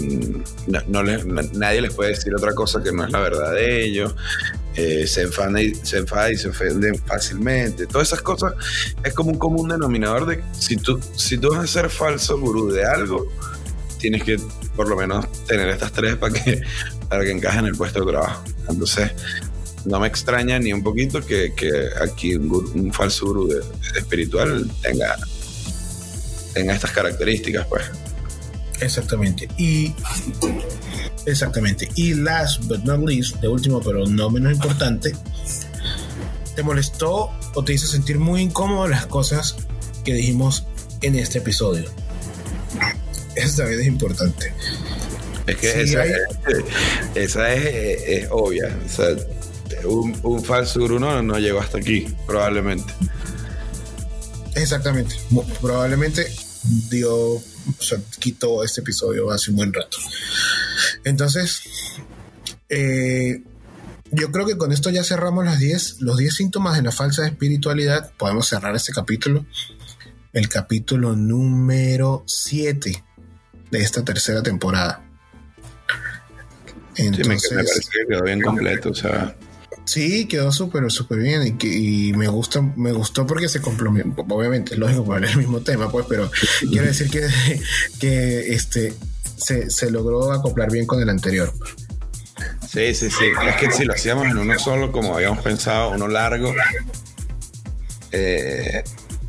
no, 0.89 1.03
nadie 1.03 1.81
les 1.81 1.95
puede 1.95 2.11
decir 2.11 2.35
otra 2.35 2.53
cosa 2.55 2.83
que 2.83 2.93
no 2.93 3.05
es 3.05 3.11
la 3.11 3.21
verdad 3.21 3.53
de 3.53 3.85
ellos. 3.85 4.15
Eh, 4.77 5.07
se, 5.07 5.23
enfadan 5.23 5.59
y, 5.59 5.75
se 5.75 5.99
enfadan 5.99 6.33
y 6.33 6.37
se 6.37 6.49
ofenden 6.49 6.97
fácilmente. 6.97 7.87
Todas 7.87 8.09
esas 8.09 8.23
cosas 8.23 8.55
es 9.05 9.13
como 9.13 9.31
un 9.31 9.39
común 9.39 9.69
denominador 9.69 10.27
de 10.27 10.43
si 10.53 10.77
tú, 10.77 11.01
si 11.17 11.39
tú 11.39 11.51
vas 11.51 11.65
a 11.65 11.67
ser 11.67 11.91
falso 11.91 12.39
gurú 12.39 12.71
de 12.71 12.85
algo, 12.85 13.31
tienes 13.99 14.23
que 14.23 14.39
por 14.77 14.89
lo 14.89 14.97
menos 14.97 15.27
tener 15.47 15.69
estas 15.69 15.93
tres 15.93 16.17
para 16.17 16.33
que, 16.33 16.63
para 17.09 17.25
que 17.25 17.33
encaje 17.33 17.59
en 17.59 17.67
el 17.67 17.75
puesto 17.75 18.05
de 18.05 18.13
trabajo. 18.13 18.45
Entonces, 18.69 19.11
no 19.85 20.01
me 20.01 20.09
extraña 20.09 20.59
ni 20.59 20.73
un 20.73 20.83
poquito 20.83 21.25
que, 21.25 21.53
aquí 22.03 22.35
un, 22.37 22.93
falso 22.93 23.27
gurú 23.27 23.49
espiritual 23.97 24.71
tenga, 24.83 25.17
tenga 26.55 26.75
estas 26.75 26.91
características, 26.91 27.67
pues. 27.67 27.85
Exactamente. 28.81 29.49
Y 29.59 29.95
exactamente. 31.27 31.89
Y 31.95 32.15
last 32.15 32.65
but 32.65 32.83
not 32.85 33.01
least, 33.07 33.37
de 33.37 33.49
último 33.49 33.81
pero 33.81 34.07
no 34.07 34.31
menos 34.31 34.53
importante, 34.53 35.15
¿te 36.55 36.63
molestó 36.63 37.31
o 37.55 37.65
te 37.65 37.75
hizo 37.75 37.87
sentir 37.87 38.19
muy 38.19 38.43
incómodo 38.43 38.89
las 38.89 39.07
cosas 39.07 39.57
que 40.05 40.15
dijimos 40.15 40.65
en 41.03 41.17
este 41.17 41.39
episodio? 41.39 41.91
Eso 43.37 43.59
también 43.59 43.81
es 43.81 43.87
importante. 43.87 44.53
Es 45.47 45.57
que 45.57 45.81
esa, 47.17 47.55
es, 47.55 48.29
obvia. 48.31 48.77
Un, 49.85 50.45
falso 50.45 50.81
Bruno 50.81 51.23
no 51.23 51.39
llegó 51.39 51.61
hasta 51.61 51.79
aquí, 51.79 52.07
probablemente. 52.27 52.93
Exactamente. 54.55 55.15
Probablemente 55.61 56.27
dio 56.91 57.41
o 57.79 57.83
sea, 57.83 57.99
quitó 58.19 58.65
este 58.65 58.81
episodio 58.81 59.31
hace 59.31 59.51
un 59.51 59.57
buen 59.57 59.73
rato. 59.73 59.99
Entonces, 61.05 61.63
eh, 62.69 63.43
yo 64.13 64.33
creo 64.33 64.47
que 64.47 64.57
con 64.57 64.73
esto 64.73 64.91
ya 64.91 65.05
cerramos 65.05 65.45
las 65.45 65.59
10, 65.59 66.01
los 66.01 66.17
10 66.17 66.35
síntomas 66.35 66.77
de 66.77 66.83
la 66.83 66.93
falsa 66.93 67.27
espiritualidad. 67.27 68.13
Podemos 68.17 68.49
cerrar 68.49 68.75
este 68.75 68.93
capítulo. 68.93 69.45
El 70.33 70.49
capítulo 70.49 71.17
número 71.17 72.25
7 72.27 73.05
de 73.71 73.79
esta 73.81 74.05
tercera 74.05 74.43
temporada. 74.43 75.05
Entonces, 76.97 77.43
sí, 77.43 77.55
me, 77.55 77.65
parece 77.65 77.81
que 77.81 78.07
quedó 78.09 78.23
bien 78.25 78.41
completo, 78.41 78.91
o 78.91 78.95
sea. 78.95 79.37
Sí, 79.91 80.27
quedó 80.27 80.53
súper, 80.53 80.89
súper 80.89 81.19
bien 81.19 81.59
y, 81.61 82.13
me 82.13 82.29
gusta, 82.29 82.63
me 82.63 82.93
gustó 82.93 83.27
porque 83.27 83.49
se 83.49 83.61
complementó, 83.61 84.25
obviamente, 84.29 84.75
es 84.75 84.79
lógico 84.79 85.05
para 85.05 85.29
el 85.29 85.37
mismo 85.37 85.63
tema, 85.63 85.91
pues, 85.91 86.07
pero 86.09 86.31
quiero 86.61 86.87
decir 86.87 87.11
que, 87.11 87.27
que 87.99 88.55
este, 88.55 88.95
se, 89.37 89.91
logró 89.91 90.31
acoplar 90.31 90.71
bien 90.71 90.87
con 90.87 91.03
el 91.03 91.09
anterior. 91.09 91.53
Sí, 92.69 92.95
sí, 92.95 93.11
sí. 93.11 93.25
Es 93.49 93.57
que 93.57 93.73
si 93.73 93.85
lo 93.85 93.93
hacíamos 93.93 94.27
en 94.29 94.39
uno 94.39 94.57
solo, 94.61 94.93
como 94.93 95.17
habíamos 95.17 95.43
pensado, 95.43 95.91
uno 95.91 96.07
largo, 96.07 96.55
eh, 98.13 98.85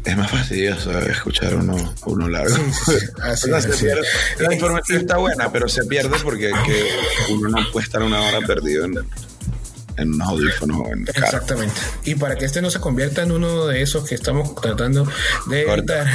es 0.05 0.15
más 0.15 0.29
fastidioso 0.29 0.95
escuchar 0.99 1.55
uno, 1.55 1.75
uno 2.05 2.27
largo. 2.27 2.55
la 4.39 4.53
información 4.53 4.99
está 4.99 5.17
buena, 5.17 5.51
pero 5.51 5.67
se 5.67 5.85
pierde 5.85 6.19
porque 6.23 6.51
uno 7.31 7.49
no 7.49 7.71
puede 7.71 7.85
estar 7.85 8.03
una 8.03 8.21
hora 8.21 8.45
perdido 8.45 8.85
en, 8.85 8.93
en 10.01 10.13
un 10.13 10.21
audífono. 10.21 10.83
Exactamente. 11.07 11.75
Y 12.03 12.15
para 12.15 12.35
que 12.35 12.45
este 12.45 12.61
no 12.61 12.69
se 12.69 12.79
convierta 12.79 13.23
en 13.23 13.31
uno 13.31 13.67
de 13.67 13.81
esos 13.81 14.07
que 14.07 14.15
estamos 14.15 14.55
tratando 14.55 15.07
de 15.47 15.61
evitar, 15.63 16.07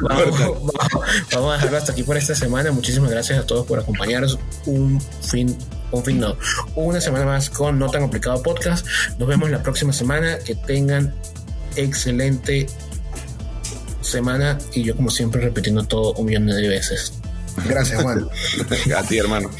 vamos, 0.00 1.50
a 1.50 1.54
dejarlo 1.54 1.76
hasta 1.76 1.92
aquí 1.92 2.02
por 2.02 2.16
esta 2.16 2.34
semana. 2.34 2.72
Muchísimas 2.72 3.10
gracias 3.10 3.38
a 3.38 3.46
todos 3.46 3.66
por 3.66 3.78
acompañarnos. 3.78 4.38
Un 4.66 5.00
fin, 5.22 5.56
un 5.92 6.04
fin 6.04 6.20
no, 6.20 6.36
una 6.74 7.00
semana 7.00 7.24
más 7.24 7.50
con 7.50 7.78
No 7.78 7.88
Tan 7.90 8.02
Complicado 8.02 8.42
Podcast. 8.42 8.86
Nos 9.18 9.28
vemos 9.28 9.50
la 9.50 9.62
próxima 9.62 9.92
semana. 9.92 10.38
Que 10.38 10.54
tengan 10.54 11.14
excelente 11.76 12.66
semana 14.00 14.58
y 14.72 14.84
yo 14.84 14.96
como 14.96 15.10
siempre 15.10 15.40
repitiendo 15.40 15.84
todo 15.84 16.14
un 16.14 16.26
millón 16.26 16.46
de 16.46 16.68
veces. 16.68 17.12
Gracias, 17.64 18.02
Juan. 18.02 18.28
a 18.96 19.02
ti, 19.02 19.18
hermano. 19.18 19.50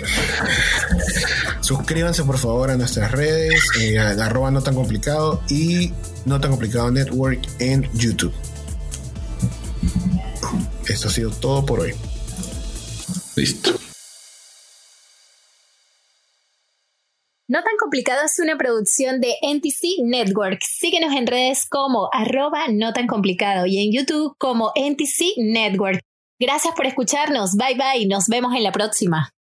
Suscríbanse, 1.61 2.25
por 2.25 2.39
favor, 2.39 2.71
a 2.71 2.77
nuestras 2.77 3.11
redes, 3.13 3.61
eh, 3.81 3.99
arroba 3.99 4.51
no 4.51 4.63
tan 4.63 4.75
complicado 4.75 5.43
y 5.49 5.93
no 6.25 6.41
tan 6.41 6.51
complicado 6.51 6.91
network 6.91 7.41
en 7.59 7.91
YouTube. 7.95 8.35
Esto 10.89 11.09
ha 11.09 11.11
sido 11.11 11.31
todo 11.31 11.65
por 11.65 11.81
hoy. 11.81 11.95
Listo. 13.35 13.73
No 17.49 17.63
tan 17.63 17.77
complicado 17.79 18.25
es 18.25 18.41
una 18.41 18.59
producción 18.59 19.21
de 19.21 19.35
NTC 19.41 20.03
Network. 20.03 20.61
Síguenos 20.63 21.15
en 21.15 21.29
redes 21.29 21.65
como 21.69 22.09
arroba 22.13 22.67
no 22.73 22.93
tan 22.93 23.07
complicado 23.07 23.67
y 23.67 23.79
en 23.79 23.93
YouTube 23.93 24.35
como 24.39 24.73
NTC 24.75 25.37
Network. 25.37 26.06
Gracias 26.39 26.75
por 26.75 26.87
escucharnos. 26.87 27.57
Bye 27.57 27.77
bye. 27.77 28.07
Nos 28.07 28.27
vemos 28.29 28.55
en 28.55 28.63
la 28.63 28.73
próxima. 28.73 29.36